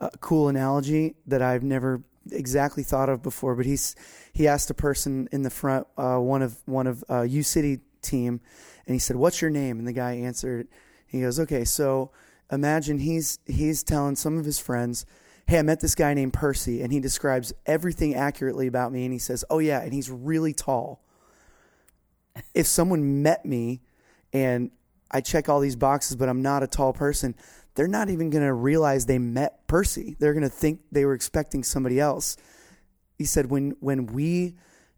uh, 0.00 0.10
cool 0.20 0.48
analogy 0.48 1.16
that 1.26 1.42
I've 1.42 1.62
never 1.62 2.02
exactly 2.30 2.82
thought 2.82 3.08
of 3.08 3.22
before. 3.22 3.54
But 3.54 3.66
he's 3.66 3.94
he 4.32 4.48
asked 4.48 4.70
a 4.70 4.74
person 4.74 5.28
in 5.32 5.42
the 5.42 5.50
front, 5.50 5.86
uh, 5.96 6.18
one 6.18 6.42
of 6.42 6.60
one 6.66 6.86
of 6.86 7.04
uh, 7.10 7.22
U 7.22 7.42
City 7.42 7.80
team, 8.00 8.40
and 8.86 8.94
he 8.94 8.98
said, 8.98 9.16
"What's 9.16 9.40
your 9.40 9.50
name?" 9.50 9.78
And 9.78 9.86
the 9.86 9.92
guy 9.92 10.12
answered. 10.14 10.68
He 11.06 11.20
goes, 11.20 11.38
"Okay, 11.38 11.64
so 11.64 12.10
imagine 12.50 12.98
he's 12.98 13.38
he's 13.46 13.82
telling 13.82 14.16
some 14.16 14.38
of 14.38 14.44
his 14.44 14.58
friends." 14.58 15.06
Hey, 15.46 15.58
I 15.58 15.62
met 15.62 15.80
this 15.80 15.94
guy 15.94 16.14
named 16.14 16.32
Percy, 16.32 16.82
and 16.82 16.92
he 16.92 17.00
describes 17.00 17.52
everything 17.66 18.14
accurately 18.14 18.66
about 18.66 18.92
me. 18.92 19.04
And 19.04 19.12
he 19.12 19.18
says, 19.18 19.44
"Oh 19.50 19.58
yeah, 19.58 19.80
and 19.80 19.92
he's 19.92 20.10
really 20.10 20.52
tall." 20.52 21.02
if 22.54 22.66
someone 22.66 23.22
met 23.22 23.44
me 23.44 23.80
and 24.32 24.70
I 25.10 25.20
check 25.20 25.48
all 25.48 25.60
these 25.60 25.76
boxes, 25.76 26.16
but 26.16 26.28
I'm 26.28 26.42
not 26.42 26.62
a 26.62 26.66
tall 26.66 26.92
person, 26.92 27.34
they're 27.74 27.88
not 27.88 28.08
even 28.10 28.30
going 28.30 28.44
to 28.44 28.52
realize 28.52 29.06
they 29.06 29.18
met 29.18 29.66
Percy. 29.66 30.16
They're 30.18 30.34
going 30.34 30.42
to 30.42 30.48
think 30.48 30.80
they 30.90 31.04
were 31.04 31.14
expecting 31.14 31.62
somebody 31.62 32.00
else. 32.00 32.36
He 33.18 33.24
said, 33.24 33.50
when, 33.50 33.76
when 33.80 34.06
we 34.06 34.56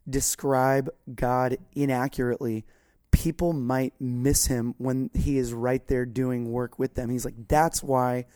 describe 0.08 0.90
God 1.14 1.56
inaccurately, 1.74 2.64
people 3.10 3.52
might 3.52 3.94
miss 4.00 4.46
him 4.46 4.74
when 4.78 5.10
he 5.14 5.38
is 5.38 5.52
right 5.52 5.86
there 5.86 6.04
doing 6.06 6.50
work 6.50 6.78
with 6.78 6.94
them. 6.94 7.10
He's 7.10 7.24
like, 7.24 7.48
that's 7.48 7.82
why 7.82 8.26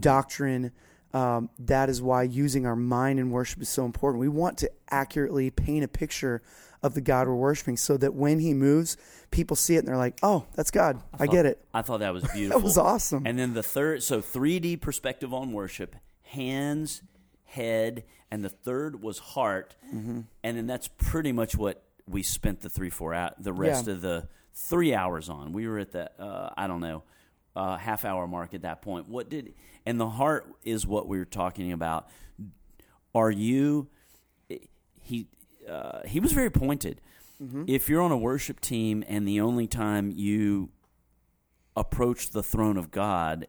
doctrine. 0.00 0.72
Um, 1.12 1.50
that 1.58 1.88
is 1.88 2.00
why 2.00 2.22
using 2.22 2.66
our 2.66 2.76
mind 2.76 3.18
in 3.18 3.30
worship 3.30 3.60
is 3.60 3.68
so 3.68 3.84
important. 3.84 4.20
We 4.20 4.28
want 4.28 4.58
to 4.58 4.70
accurately 4.90 5.50
paint 5.50 5.82
a 5.84 5.88
picture 5.88 6.40
of 6.82 6.94
the 6.94 7.00
God 7.00 7.26
we're 7.26 7.34
worshiping 7.34 7.76
so 7.76 7.96
that 7.96 8.14
when 8.14 8.38
he 8.38 8.54
moves, 8.54 8.96
people 9.30 9.56
see 9.56 9.74
it 9.74 9.80
and 9.80 9.88
they're 9.88 9.96
like, 9.96 10.18
oh, 10.22 10.46
that's 10.54 10.70
God. 10.70 11.02
I, 11.18 11.26
get 11.26 11.46
it. 11.46 11.62
I 11.74 11.82
thought 11.82 11.98
that 12.00 12.12
was 12.12 12.22
beautiful. 12.32 12.58
That 12.60 12.64
was 12.64 12.78
awesome. 12.78 13.26
And 13.26 13.38
then 13.38 13.54
the 13.54 13.62
third, 13.62 14.02
so 14.02 14.20
3D 14.20 14.80
perspective 14.80 15.34
on 15.34 15.52
worship, 15.52 15.96
hands, 16.22 17.02
head, 17.44 18.04
and 18.30 18.44
the 18.44 18.48
third 18.48 19.02
was 19.02 19.18
heart. 19.18 19.74
Mm-hmm. 19.92 20.20
And 20.44 20.56
then 20.56 20.66
that's 20.66 20.88
pretty 20.88 21.32
much 21.32 21.56
what 21.56 21.82
we 22.08 22.22
spent 22.22 22.60
the 22.60 22.70
three, 22.70 22.90
four 22.90 23.12
out, 23.14 23.42
the 23.42 23.52
rest 23.52 23.86
Yeah. 23.88 23.94
of 23.94 24.00
the 24.00 24.28
three 24.54 24.94
hours 24.94 25.28
on. 25.28 25.52
We 25.52 25.66
were 25.66 25.78
at 25.80 25.92
the, 25.92 26.10
uh, 26.22 26.50
I 26.56 26.66
don't 26.66 26.80
know, 26.80 27.02
uh, 27.56 27.76
half 27.76 28.04
hour 28.04 28.26
mark 28.26 28.54
at 28.54 28.62
that 28.62 28.82
point. 28.82 29.08
What 29.08 29.28
did, 29.28 29.54
and 29.84 30.00
the 30.00 30.08
heart 30.08 30.46
is 30.64 30.86
what 30.86 31.08
we 31.08 31.18
were 31.18 31.24
talking 31.24 31.72
about. 31.72 32.08
Are 33.14 33.30
you, 33.30 33.88
he, 35.02 35.26
uh, 35.68 36.00
he 36.06 36.20
was 36.20 36.32
very 36.32 36.50
pointed. 36.50 37.00
If 37.66 37.88
you're 37.88 38.02
on 38.02 38.12
a 38.12 38.18
worship 38.18 38.60
team 38.60 39.02
and 39.08 39.26
the 39.26 39.40
only 39.40 39.66
time 39.66 40.12
you 40.14 40.68
approach 41.74 42.30
the 42.30 42.42
throne 42.42 42.76
of 42.76 42.90
God, 42.90 43.46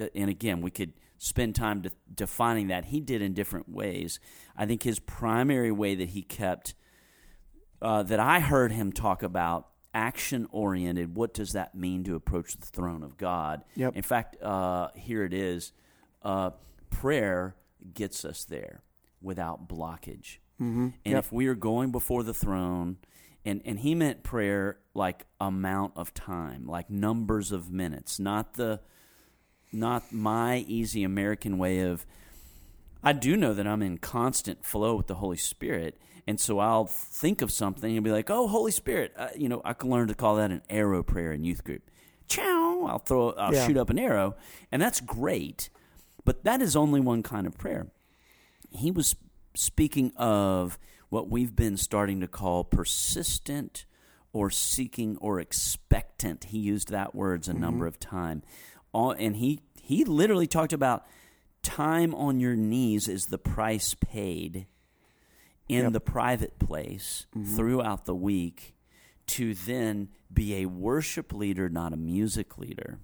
uh, 0.00 0.06
and 0.14 0.30
again, 0.30 0.60
we 0.60 0.70
could 0.70 0.92
spend 1.18 1.56
time 1.56 1.80
de- 1.80 1.90
defining 2.14 2.68
that. 2.68 2.86
He 2.86 3.00
did 3.00 3.20
in 3.20 3.34
different 3.34 3.68
ways. 3.68 4.20
I 4.56 4.66
think 4.66 4.84
his 4.84 5.00
primary 5.00 5.72
way 5.72 5.96
that 5.96 6.10
he 6.10 6.22
kept, 6.22 6.74
uh, 7.82 8.04
that 8.04 8.20
I 8.20 8.38
heard 8.38 8.70
him 8.70 8.92
talk 8.92 9.24
about, 9.24 9.66
action 9.98 10.46
oriented. 10.52 11.16
What 11.16 11.34
does 11.34 11.52
that 11.54 11.74
mean 11.74 12.04
to 12.04 12.14
approach 12.14 12.56
the 12.56 12.66
throne 12.66 13.02
of 13.02 13.18
God? 13.18 13.64
Yep. 13.74 13.96
In 13.96 14.02
fact, 14.02 14.40
uh, 14.40 14.88
here 14.94 15.24
it 15.24 15.34
is 15.34 15.72
uh, 16.22 16.50
prayer 16.90 17.56
gets 17.92 18.24
us 18.24 18.44
there 18.44 18.82
without 19.20 19.68
blockage. 19.68 20.38
Mm-hmm. 20.60 20.88
And 21.04 21.14
Yep. 21.14 21.18
if 21.24 21.32
we 21.32 21.48
are 21.48 21.56
going 21.56 21.90
before 21.90 22.22
the 22.22 22.32
throne, 22.34 22.98
and, 23.44 23.60
and 23.64 23.80
he 23.80 23.94
meant 23.96 24.22
prayer 24.22 24.78
like 24.94 25.26
amount 25.40 25.94
of 25.96 26.14
time, 26.14 26.66
like 26.66 26.88
numbers 26.88 27.50
of 27.50 27.70
minutes, 27.70 28.20
not 28.20 28.54
the 28.54 28.80
not 29.72 30.12
my 30.12 30.58
easy 30.66 31.02
American 31.04 31.58
way 31.58 31.80
of 31.80 32.06
I 33.02 33.12
do 33.12 33.36
know 33.36 33.52
that 33.54 33.66
I'm 33.66 33.82
in 33.82 33.98
constant 33.98 34.64
flow 34.64 34.96
with 34.96 35.06
the 35.08 35.16
Holy 35.16 35.36
Spirit, 35.36 36.00
and 36.28 36.38
so 36.38 36.58
I'll 36.60 36.86
think 36.86 37.42
of 37.42 37.50
something 37.50 37.96
and 37.96 38.04
be 38.04 38.12
like, 38.12 38.28
"Oh, 38.30 38.46
Holy 38.46 38.70
Spirit!" 38.72 39.12
Uh, 39.16 39.28
you 39.36 39.48
know, 39.48 39.60
I 39.64 39.72
can 39.72 39.90
learn 39.90 40.06
to 40.08 40.14
call 40.14 40.36
that 40.36 40.50
an 40.52 40.62
arrow 40.70 41.02
prayer 41.02 41.32
in 41.32 41.42
youth 41.42 41.64
group. 41.64 41.90
Chow! 42.28 42.84
I'll 42.88 42.98
throw, 42.98 43.30
I'll 43.32 43.54
Yeah. 43.54 43.66
shoot 43.66 43.76
up 43.76 43.90
an 43.90 43.98
arrow, 43.98 44.36
and 44.70 44.80
that's 44.82 45.00
great. 45.00 45.70
But 46.24 46.44
that 46.44 46.60
is 46.60 46.76
only 46.76 47.00
one 47.00 47.22
kind 47.22 47.46
of 47.46 47.56
prayer. 47.56 47.88
He 48.70 48.90
was 48.90 49.16
speaking 49.54 50.12
of 50.16 50.78
what 51.08 51.30
we've 51.30 51.56
been 51.56 51.76
starting 51.78 52.20
to 52.20 52.28
call 52.28 52.64
persistent 52.64 53.86
or 54.34 54.50
seeking 54.50 55.16
or 55.22 55.40
expectant. 55.40 56.44
He 56.44 56.58
used 56.58 56.90
that 56.90 57.14
words 57.14 57.48
a 57.48 57.52
Mm-hmm. 57.52 57.60
number 57.62 57.86
of 57.86 57.98
times. 57.98 58.44
And 58.94 59.36
he, 59.36 59.60
he 59.80 60.04
literally 60.04 60.46
talked 60.46 60.74
about 60.74 61.06
time 61.62 62.14
on 62.14 62.40
your 62.40 62.54
knees 62.56 63.08
is 63.08 63.26
the 63.26 63.38
price 63.38 63.94
paid 63.94 64.66
in 65.68 65.84
Yep. 65.84 65.92
the 65.92 66.00
private 66.00 66.58
place 66.58 67.26
throughout 67.56 68.04
the 68.06 68.14
week 68.14 68.74
to 69.26 69.54
then 69.54 70.08
be 70.32 70.56
a 70.56 70.66
worship 70.66 71.32
leader, 71.32 71.68
not 71.68 71.92
a 71.92 71.96
music 71.96 72.56
leader, 72.58 72.98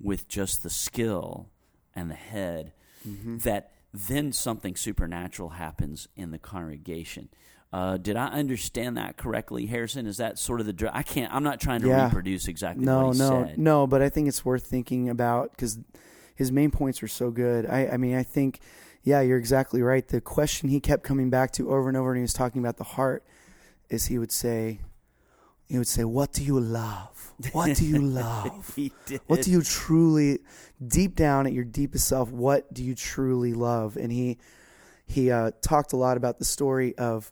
with 0.00 0.28
just 0.28 0.62
the 0.62 0.70
skill 0.70 1.48
and 1.94 2.10
the 2.10 2.14
head, 2.14 2.72
that 3.04 3.72
then 3.94 4.32
something 4.32 4.74
supernatural 4.76 5.50
happens 5.50 6.08
in 6.16 6.32
the 6.32 6.38
congregation. 6.38 7.28
Uh, 7.72 7.96
did 7.96 8.16
I 8.16 8.26
understand 8.28 8.96
that 8.96 9.16
correctly, 9.16 9.66
Harrison? 9.66 10.06
Is 10.06 10.16
that 10.18 10.38
sort 10.38 10.60
of 10.60 10.66
the? 10.66 10.90
I 10.92 11.02
can't. 11.02 11.32
I'm 11.34 11.42
not 11.42 11.60
trying 11.60 11.80
to 11.82 11.88
Yeah. 11.88 12.06
reproduce 12.06 12.48
exactly 12.48 12.84
no, 12.84 13.06
what 13.08 13.14
he 13.14 13.18
no, 13.20 13.44
said. 13.46 13.58
no. 13.58 13.86
But 13.86 14.02
I 14.02 14.08
think 14.08 14.28
it's 14.28 14.44
worth 14.44 14.64
thinking 14.66 15.08
about 15.08 15.50
because 15.50 15.78
his 16.34 16.50
main 16.52 16.70
points 16.70 17.00
were 17.02 17.08
so 17.08 17.30
good. 17.30 17.66
I, 17.66 17.88
I 17.88 17.96
mean, 17.96 18.14
I 18.16 18.22
think, 18.22 18.60
yeah, 19.06 19.20
you're 19.20 19.38
exactly 19.38 19.82
right. 19.82 20.06
The 20.06 20.20
question 20.20 20.68
he 20.68 20.80
kept 20.80 21.04
coming 21.04 21.30
back 21.30 21.52
to 21.52 21.70
over 21.70 21.86
and 21.86 21.96
over, 21.96 22.10
and 22.10 22.18
he 22.18 22.22
was 22.22 22.32
talking 22.32 22.60
about 22.60 22.76
the 22.76 22.82
heart, 22.82 23.22
is 23.88 24.06
he 24.06 24.18
would 24.18 24.32
say, 24.32 24.80
he 25.68 25.78
would 25.78 25.86
say, 25.86 26.02
"What 26.02 26.32
do 26.32 26.42
you 26.42 26.58
love? 26.58 27.32
What 27.52 27.76
do 27.76 27.86
you 27.86 27.98
love? 28.02 28.76
What 29.28 29.42
do 29.42 29.52
you 29.52 29.62
truly, 29.62 30.40
deep 30.84 31.14
down 31.14 31.46
at 31.46 31.52
your 31.52 31.62
deepest 31.62 32.08
self, 32.08 32.32
what 32.32 32.74
do 32.74 32.82
you 32.82 32.96
truly 32.96 33.54
love?" 33.54 33.96
And 33.96 34.10
he 34.10 34.38
he 35.06 35.30
uh, 35.30 35.52
talked 35.62 35.92
a 35.92 35.96
lot 35.96 36.16
about 36.16 36.40
the 36.40 36.44
story 36.44 36.98
of 36.98 37.30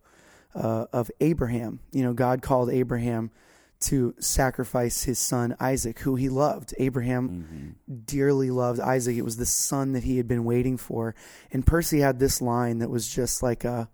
uh, 0.55 0.87
of 0.93 1.11
Abraham. 1.19 1.81
You 1.91 2.05
know, 2.05 2.13
God 2.13 2.41
called 2.41 2.71
Abraham 2.71 3.33
to 3.81 4.15
sacrifice 4.19 5.03
his 5.03 5.19
son 5.19 5.57
Isaac, 5.61 5.99
who 6.01 6.17
he 6.17 6.29
loved. 6.29 6.75
Abraham 6.79 7.77
dearly 8.07 8.51
loved 8.51 8.81
Isaac. 8.81 9.17
It 9.17 9.25
was 9.25 9.37
the 9.37 9.47
son 9.47 9.93
that 9.93 10.05
he 10.05 10.17
had 10.17 10.27
been 10.27 10.45
waiting 10.45 10.77
for. 10.77 11.15
And 11.53 11.67
Percy 11.67 12.01
had 12.01 12.19
this 12.19 12.41
line 12.41 12.79
that 12.79 12.91
was 12.91 13.09
just 13.09 13.43
like 13.43 13.65
a. 13.65 13.89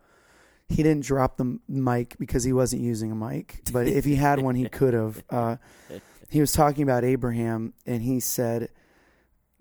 He 0.69 0.85
didn't 0.85 1.05
drop 1.05 1.37
the 1.37 1.59
mic 1.69 2.17
because 2.21 2.45
he 2.45 2.53
wasn't 2.53 2.83
using 2.83 3.11
a 3.11 3.17
mic, 3.17 3.63
but 3.73 3.89
if 3.89 4.05
he 4.05 4.15
had 4.15 4.41
one, 4.41 4.55
he 4.55 4.69
could 4.69 4.95
have. 4.95 5.25
Uh, 5.29 5.57
he 6.29 6.41
was 6.41 6.53
talking 6.53 6.85
about 6.85 7.03
Abraham, 7.03 7.75
and 7.87 8.03
he 8.03 8.21
said, 8.21 8.69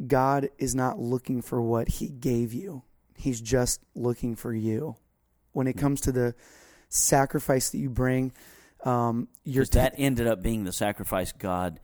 "God 0.06 0.50
is 0.60 0.76
not 0.76 1.00
looking 1.00 1.42
for 1.42 1.60
what 1.64 1.88
He 1.88 2.10
gave 2.10 2.54
you; 2.54 2.84
He's 3.16 3.42
just 3.42 3.82
looking 3.96 4.36
for 4.36 4.54
you." 4.54 4.98
When 5.52 5.66
it 5.66 5.78
comes 5.78 6.00
to 6.02 6.12
the 6.12 6.36
sacrifice 6.90 7.72
that 7.72 7.80
you 7.80 7.90
bring, 7.90 8.32
um, 8.84 9.28
your 9.44 9.64
'Cause 9.66 9.72
that 9.72 9.96
ended 9.98 10.28
up 10.28 10.42
being 10.42 10.64
the 10.64 10.72
sacrifice 10.72 11.32
God 11.32 11.80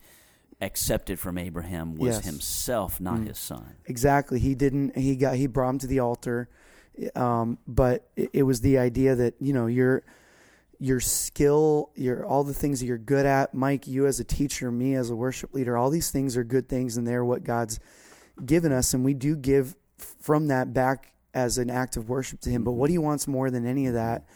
accepted 0.60 1.18
from 1.20 1.36
Abraham 1.36 1.94
was 1.96 2.16
Yes. 2.16 2.24
himself, 2.24 3.00
not 3.00 3.20
Mm. 3.20 3.26
his 3.28 3.38
son. 3.38 3.74
Exactly. 3.84 4.38
He 4.38 4.54
didn't. 4.54 4.96
He 4.96 5.16
got. 5.16 5.36
He 5.36 5.46
brought 5.46 5.70
him 5.70 5.78
to 5.80 5.86
the 5.86 5.98
altar, 6.00 6.48
um, 7.14 7.58
but 7.66 8.08
it, 8.16 8.30
it 8.32 8.42
was 8.44 8.62
the 8.62 8.78
idea 8.78 9.14
that 9.14 9.34
you 9.40 9.52
know 9.52 9.66
your 9.66 10.02
your 10.78 11.00
skill, 11.00 11.90
your 11.94 12.24
all 12.26 12.44
the 12.44 12.52
things 12.54 12.80
that 12.80 12.86
you're 12.86 12.98
good 12.98 13.24
at. 13.26 13.54
Mike, 13.54 13.86
you 13.86 14.06
as 14.06 14.20
a 14.20 14.24
teacher, 14.24 14.70
me 14.70 14.94
as 14.94 15.08
a 15.10 15.16
worship 15.16 15.52
leader, 15.54 15.76
all 15.76 15.88
these 15.90 16.10
things 16.10 16.36
are 16.36 16.44
good 16.44 16.68
things, 16.68 16.96
and 16.96 17.06
they're 17.06 17.24
what 17.24 17.44
God's 17.44 17.78
given 18.44 18.72
us, 18.72 18.92
and 18.94 19.04
we 19.04 19.14
do 19.14 19.36
give 19.36 19.74
from 19.98 20.48
that 20.48 20.72
back 20.74 21.12
as 21.32 21.56
an 21.58 21.70
act 21.70 21.96
of 21.96 22.08
worship 22.10 22.40
to 22.40 22.50
Him. 22.50 22.62
But 22.64 22.72
what 22.72 22.88
He 22.90 22.98
wants 22.98 23.26
more 23.26 23.50
than 23.50 23.66
any 23.66 23.86
of 23.86 23.94
that, 23.94 24.26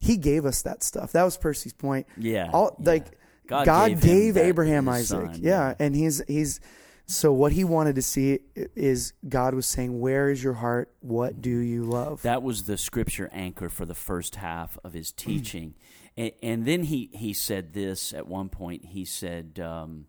He 0.00 0.16
gave 0.16 0.44
us 0.46 0.62
that 0.62 0.82
stuff. 0.82 1.12
That 1.12 1.22
was 1.24 1.36
Percy's 1.36 1.72
point. 1.72 2.06
Yeah. 2.16 2.50
All 2.52 2.76
yeah. 2.80 2.90
like 2.90 3.18
God 3.46 3.66
God, 3.66 3.88
gave 4.00 4.00
gave, 4.00 4.36
Abraham 4.36 4.88
Isaac. 4.88 5.34
son, 5.34 5.40
yeah. 5.42 5.68
yeah. 5.68 5.74
and 5.78 5.94
he's 5.94 6.22
he's 6.26 6.58
so 7.06 7.32
what 7.32 7.52
he 7.52 7.64
wanted 7.64 7.96
to 7.96 8.02
see 8.02 8.38
is 8.76 9.12
God 9.28 9.54
was 9.54 9.66
saying, 9.66 9.98
"Where 10.00 10.30
is 10.30 10.42
your 10.42 10.54
heart? 10.54 10.92
What 11.00 11.42
do 11.42 11.50
you 11.50 11.82
love?" 11.84 12.22
That 12.22 12.42
was 12.42 12.64
the 12.64 12.78
scripture 12.78 13.28
anchor 13.32 13.68
for 13.68 13.84
the 13.84 13.94
first 13.94 14.36
half 14.36 14.78
of 14.84 14.92
his 14.94 15.10
Mm. 15.12 15.16
teaching. 15.16 15.74
and, 16.16 16.32
and 16.42 16.64
then 16.66 16.84
he, 16.84 17.10
he 17.12 17.32
said 17.32 17.72
this 17.72 18.12
at 18.14 18.26
one 18.28 18.48
point. 18.48 18.84
He 18.86 19.04
said, 19.04 19.58
um, 19.58 20.06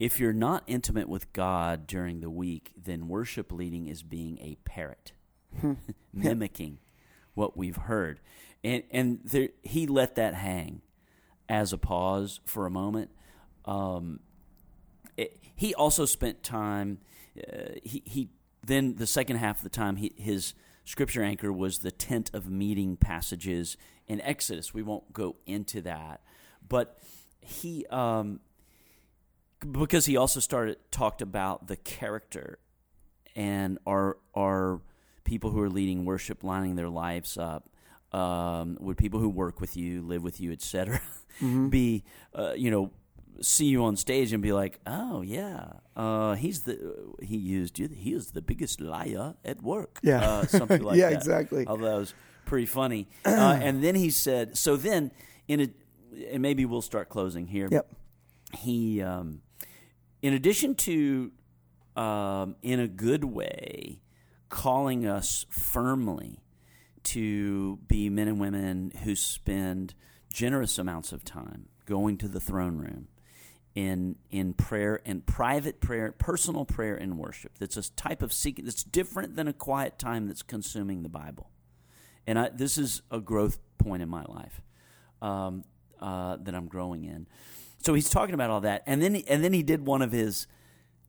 If 0.00 0.18
you're 0.18 0.32
not 0.32 0.64
intimate 0.66 1.08
with 1.08 1.32
God 1.32 1.86
during 1.86 2.20
the 2.20 2.30
week, 2.30 2.72
then 2.76 3.06
worship 3.08 3.52
leading 3.52 3.86
is 3.86 4.02
being 4.02 4.38
a 4.40 4.56
parrot, 4.64 5.12
mimicking 6.12 6.78
what 7.34 7.56
we've 7.56 7.76
heard. 7.76 8.20
And, 8.64 8.82
and 8.90 9.20
there, 9.24 9.50
he 9.62 9.86
let 9.86 10.16
that 10.16 10.34
hang 10.34 10.80
as 11.48 11.72
a 11.72 11.78
pause 11.78 12.40
for 12.46 12.66
a 12.66 12.70
moment. 12.70 13.10
Um, 13.66 14.20
it, 15.16 15.38
he 15.54 15.74
also 15.74 16.06
spent 16.06 16.42
time. 16.42 16.98
Uh, 17.36 17.74
he 17.82 18.02
he 18.06 18.30
then 18.66 18.96
the 18.96 19.06
second 19.06 19.36
half 19.36 19.58
of 19.58 19.64
the 19.64 19.68
time 19.70 19.96
he, 19.96 20.12
his 20.16 20.54
scripture 20.84 21.22
anchor 21.22 21.52
was 21.52 21.80
the 21.80 21.90
tent 21.90 22.30
of 22.32 22.48
meeting 22.48 22.96
passages 22.96 23.76
in 24.06 24.20
Exodus. 24.22 24.72
We 24.72 24.82
won't 24.82 25.12
go 25.12 25.36
into 25.46 25.80
that, 25.82 26.22
but 26.66 26.98
he 27.40 27.86
um, 27.90 28.40
because 29.70 30.06
he 30.06 30.16
also 30.16 30.40
started 30.40 30.78
talked 30.90 31.22
about 31.22 31.66
the 31.66 31.76
character 31.76 32.58
and 33.36 33.78
our 33.86 34.16
our 34.34 34.80
people 35.24 35.50
who 35.50 35.60
are 35.60 35.70
leading 35.70 36.04
worship 36.04 36.44
lining 36.44 36.76
their 36.76 36.88
lives 36.88 37.36
up. 37.36 37.68
Um, 38.14 38.76
would 38.80 38.96
people 38.96 39.18
who 39.20 39.28
work 39.28 39.60
with 39.60 39.76
you, 39.76 40.02
live 40.02 40.22
with 40.22 40.40
you, 40.40 40.52
etc., 40.52 41.00
be 41.70 42.04
uh, 42.34 42.52
you 42.56 42.70
know 42.70 42.92
see 43.40 43.64
you 43.66 43.84
on 43.84 43.96
stage 43.96 44.32
and 44.32 44.42
be 44.42 44.52
like, 44.52 44.78
"Oh 44.86 45.22
yeah, 45.22 45.64
uh, 45.96 46.34
he's 46.36 46.60
the 46.62 46.76
he 47.20 47.36
used 47.36 47.78
you. 47.78 47.88
He 47.88 48.12
is 48.12 48.30
the 48.30 48.40
biggest 48.42 48.80
liar 48.80 49.34
at 49.44 49.62
work." 49.62 49.98
Yeah. 50.02 50.20
uh, 50.24 50.46
something 50.46 50.82
like 50.88 50.96
Yeah, 50.96 51.06
that. 51.06 51.12
Yeah, 51.12 51.18
exactly. 51.18 51.66
Although 51.66 51.90
that 51.90 51.98
was 51.98 52.14
pretty 52.44 52.66
funny. 52.66 53.08
Uh, 53.26 53.58
and 53.60 53.82
then 53.82 53.94
he 53.96 54.10
said, 54.10 54.56
"So 54.56 54.76
then, 54.76 55.10
in 55.48 55.60
a, 55.60 55.68
and 56.32 56.40
maybe 56.40 56.64
we'll 56.64 56.82
start 56.82 57.08
closing 57.08 57.46
here." 57.48 57.68
Yep. 57.70 57.86
He, 58.58 59.02
um, 59.02 59.40
in 60.22 60.32
addition 60.34 60.76
to, 60.76 61.32
um, 61.96 62.54
in 62.62 62.78
a 62.78 62.86
good 62.86 63.24
way, 63.24 64.02
calling 64.48 65.04
us 65.04 65.44
firmly 65.50 66.38
to 67.04 67.78
be 67.86 68.08
men 68.08 68.28
and 68.28 68.40
women 68.40 68.92
who 69.04 69.14
spend 69.14 69.94
generous 70.32 70.78
amounts 70.78 71.12
of 71.12 71.24
time 71.24 71.68
going 71.86 72.16
to 72.18 72.28
the 72.28 72.40
throne 72.40 72.78
room 72.78 73.08
in 73.74 74.16
in 74.30 74.54
prayer 74.54 75.00
and 75.04 75.26
private 75.26 75.80
prayer, 75.80 76.12
personal 76.12 76.64
prayer 76.64 76.96
and 76.96 77.18
worship. 77.18 77.58
That's 77.58 77.76
a 77.76 77.90
type 77.92 78.22
of 78.22 78.32
seeking 78.32 78.64
that's 78.64 78.84
different 78.84 79.36
than 79.36 79.48
a 79.48 79.52
quiet 79.52 79.98
time 79.98 80.26
that's 80.26 80.42
consuming 80.42 81.02
the 81.02 81.08
Bible. 81.08 81.50
And 82.26 82.38
I, 82.38 82.48
this 82.50 82.78
is 82.78 83.02
a 83.10 83.20
growth 83.20 83.58
point 83.78 84.02
in 84.02 84.08
my 84.08 84.24
life 84.24 84.62
um, 85.20 85.64
uh, 86.00 86.36
that 86.42 86.54
I'm 86.54 86.66
growing 86.68 87.04
in. 87.04 87.26
So 87.82 87.92
he's 87.92 88.08
talking 88.08 88.34
about 88.34 88.50
all 88.50 88.62
that, 88.62 88.82
and 88.86 89.02
then 89.02 89.14
he, 89.14 89.26
and 89.28 89.44
then 89.44 89.52
he 89.52 89.62
did 89.62 89.86
one 89.86 90.00
of 90.00 90.10
his 90.12 90.46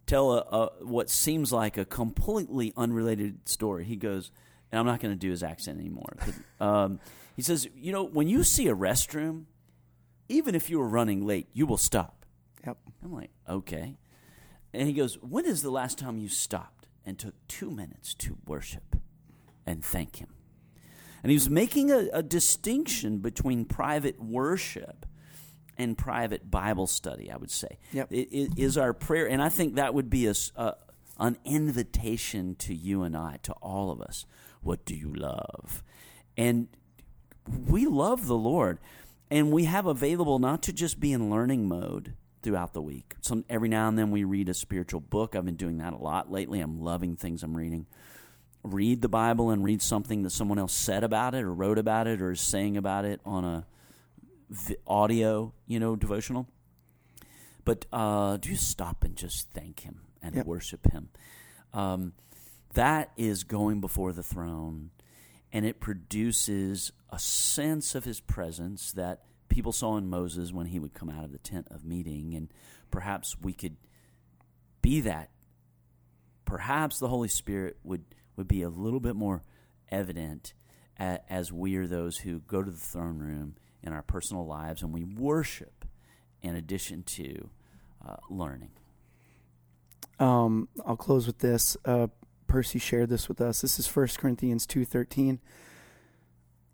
tell 0.08 0.34
a, 0.34 0.40
a 0.40 0.86
what 0.86 1.10
seems 1.10 1.54
like 1.54 1.78
a 1.78 1.86
completely 1.86 2.74
unrelated 2.76 3.48
story. 3.48 3.86
He 3.86 3.96
goes, 3.96 4.32
and 4.72 4.80
I'm 4.80 4.86
not 4.86 5.00
going 5.00 5.14
to 5.14 5.20
do 5.20 5.30
his 5.30 5.44
accent 5.44 5.80
anymore. 5.80 6.16
Um, 6.60 7.00
he 7.36 7.42
says, 7.42 7.68
you 7.76 7.92
know, 7.92 8.04
when 8.04 8.28
you 8.28 8.44
see 8.44 8.68
a 8.68 8.76
restroom, 8.76 9.46
even 10.30 10.56
if 10.56 10.70
you 10.70 10.80
were 10.80 10.88
running 10.88 11.26
late, 11.26 11.48
you 11.54 11.66
will 11.66 11.78
stop. 11.78 12.26
Yep. 12.66 12.78
I'm 13.04 13.14
like, 13.14 13.32
okay. 13.48 13.98
And 14.74 14.88
he 14.88 14.94
goes, 14.94 15.16
when 15.22 15.46
is 15.46 15.62
the 15.62 15.70
last 15.70 15.98
time 15.98 16.18
you 16.18 16.30
stopped 16.30 16.88
and 17.06 17.18
took 17.20 17.36
two 17.48 17.70
minutes 17.70 18.14
to 18.16 18.38
worship 18.46 18.96
and 19.66 19.84
thank 19.84 20.18
him? 20.18 20.30
And 21.24 21.32
he 21.32 21.36
was 21.36 21.50
making 21.50 21.92
a, 21.92 22.08
a 22.14 22.24
distinction 22.24 23.20
between 23.20 23.66
private 23.66 24.22
worship 24.22 25.06
and 25.78 25.98
private 25.98 26.50
Bible 26.50 26.88
study, 26.88 27.32
I 27.32 27.38
would 27.38 27.52
say. 27.52 27.80
Yep. 27.92 28.12
It, 28.12 28.30
it 28.32 28.50
is 28.58 28.78
our 28.78 28.94
prayer. 28.94 29.28
And 29.28 29.42
I 29.42 29.50
think 29.50 29.76
that 29.76 29.94
would 29.94 30.10
be 30.10 30.28
a, 30.28 30.34
a- 30.56 30.76
an 31.20 31.38
invitation 31.46 32.56
to 32.56 32.74
you 32.74 33.04
and 33.04 33.16
I, 33.16 33.40
to 33.44 33.54
all 33.54 33.92
of 33.92 34.02
us. 34.02 34.26
What 34.66 34.84
do 34.84 34.96
you 34.96 35.14
love? 35.14 35.84
And 36.36 36.70
we 37.68 37.86
love 37.86 38.26
the 38.26 38.36
Lord, 38.36 38.80
and 39.30 39.52
we 39.52 39.66
have 39.66 39.86
available 39.86 40.40
not 40.40 40.64
to 40.64 40.74
just 40.74 41.00
be 41.00 41.14
in 41.14 41.30
learning 41.30 41.68
mode 41.68 42.14
throughout 42.42 42.74
the 42.74 42.82
week. 42.82 43.14
Some 43.22 43.46
every 43.48 43.70
now 43.70 43.88
and 43.88 43.96
then 43.96 44.10
we 44.10 44.24
read 44.24 44.50
a 44.50 44.56
spiritual 44.56 45.02
book. 45.02 45.36
I've 45.36 45.46
been 45.46 45.56
doing 45.56 45.78
that 45.78 45.94
a 45.94 45.98
lot 45.98 46.32
lately. 46.32 46.62
I'm 46.62 46.82
loving 46.82 47.16
things 47.16 47.44
I'm 47.44 47.56
reading. 47.56 47.86
Read 48.64 49.04
the 49.04 49.08
Bible 49.08 49.52
and 49.52 49.64
read 49.64 49.84
something 49.84 50.24
that 50.24 50.32
someone 50.32 50.58
else 50.58 50.74
said 50.74 51.04
about 51.04 51.36
it, 51.36 51.44
or 51.44 51.54
wrote 51.54 51.78
about 51.78 52.08
it, 52.08 52.20
or 52.20 52.32
is 52.32 52.42
saying 52.42 52.76
about 52.76 53.06
it 53.06 53.22
on 53.24 53.46
a 53.46 53.68
audio, 54.88 55.54
you 55.68 55.80
know, 55.80 55.96
devotional. 55.96 56.48
But 57.66 57.86
uh, 57.94 58.38
do 58.38 58.50
you 58.50 58.56
stop 58.56 59.04
and 59.04 59.16
just 59.16 59.52
thank 59.52 59.82
Him 59.82 60.02
and 60.24 60.34
Yep. 60.34 60.48
worship 60.48 60.92
Him. 60.92 61.10
Um, 61.72 62.14
that 62.76 63.12
is 63.18 63.44
going 63.44 63.82
before 63.82 64.14
the 64.14 64.24
throne 64.24 64.92
and 65.52 65.66
it 65.66 65.80
produces 65.80 66.92
a 67.10 67.18
sense 67.18 67.96
of 67.96 68.04
his 68.04 68.20
presence 68.20 68.92
that 68.92 69.24
people 69.48 69.72
saw 69.72 69.96
in 69.96 70.10
Moses 70.10 70.52
when 70.52 70.68
he 70.68 70.80
would 70.80 70.94
come 70.94 71.10
out 71.10 71.24
of 71.24 71.32
the 71.32 71.38
tent 71.38 71.68
of 71.72 71.86
meeting. 71.86 72.34
And 72.36 72.52
perhaps 72.92 73.38
we 73.42 73.54
could 73.54 73.78
be 74.82 75.00
that. 75.02 75.30
Perhaps 76.44 77.00
the 77.00 77.08
Holy 77.08 77.30
Spirit 77.30 77.78
would, 77.84 78.04
would 78.36 78.50
be 78.50 78.62
a 78.64 78.70
little 78.70 79.00
bit 79.00 79.16
more 79.16 79.44
evident 79.90 80.54
as 80.98 81.54
we 81.54 81.78
are 81.78 81.88
those 81.88 82.18
who 82.18 82.40
go 82.42 82.62
to 82.62 82.72
the 82.72 82.78
throne 82.78 83.20
room 83.20 83.56
in 83.82 83.94
our 83.94 84.02
personal 84.02 84.46
lives 84.46 84.82
and 84.82 84.94
we 84.94 85.04
worship 85.06 85.86
in 86.42 86.56
addition 86.56 87.04
to 87.04 87.50
uh, 88.06 88.18
learning. 88.30 88.72
Um, 90.20 90.68
I'll 90.86 90.98
close 90.98 91.28
with 91.28 91.40
this. 91.40 91.78
Uh, 91.86 92.08
Percy 92.48 92.80
shared 92.80 93.10
this 93.10 93.28
with 93.28 93.42
us. 93.42 93.62
This 93.62 93.80
is 93.80 93.88
1 93.88 94.18
Corinthians 94.18 94.66
2:13. 94.66 95.40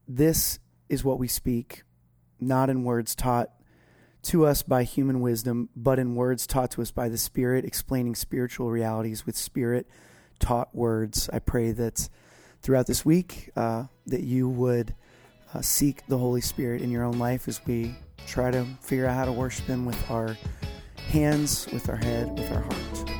This 0.07 0.59
is 0.89 1.03
what 1.03 1.19
we 1.19 1.27
speak, 1.27 1.83
not 2.39 2.69
in 2.69 2.83
words 2.83 3.15
taught 3.15 3.49
to 4.23 4.45
us 4.45 4.61
by 4.61 4.83
human 4.83 5.21
wisdom, 5.21 5.69
but 5.75 5.97
in 5.97 6.15
words 6.15 6.45
taught 6.45 6.71
to 6.71 6.81
us 6.81 6.91
by 6.91 7.09
the 7.09 7.17
Spirit, 7.17 7.65
explaining 7.65 8.15
spiritual 8.15 8.69
realities 8.69 9.25
with 9.25 9.35
Spirit 9.35 9.87
taught 10.39 10.75
words. 10.75 11.29
I 11.31 11.39
pray 11.39 11.71
that 11.71 12.09
throughout 12.61 12.87
this 12.87 13.05
week 13.05 13.49
uh, 13.55 13.85
that 14.07 14.21
you 14.21 14.47
would 14.47 14.95
uh, 15.53 15.61
seek 15.61 16.05
the 16.07 16.17
Holy 16.17 16.41
Spirit 16.41 16.81
in 16.81 16.91
your 16.91 17.03
own 17.03 17.17
life 17.17 17.47
as 17.47 17.65
we 17.65 17.95
try 18.27 18.51
to 18.51 18.65
figure 18.81 19.07
out 19.07 19.15
how 19.15 19.25
to 19.25 19.31
worship 19.31 19.65
Him 19.65 19.85
with 19.85 20.11
our 20.11 20.37
hands, 21.09 21.67
with 21.73 21.89
our 21.89 21.97
head, 21.97 22.29
with 22.37 22.51
our 22.51 22.61
heart. 22.61 23.10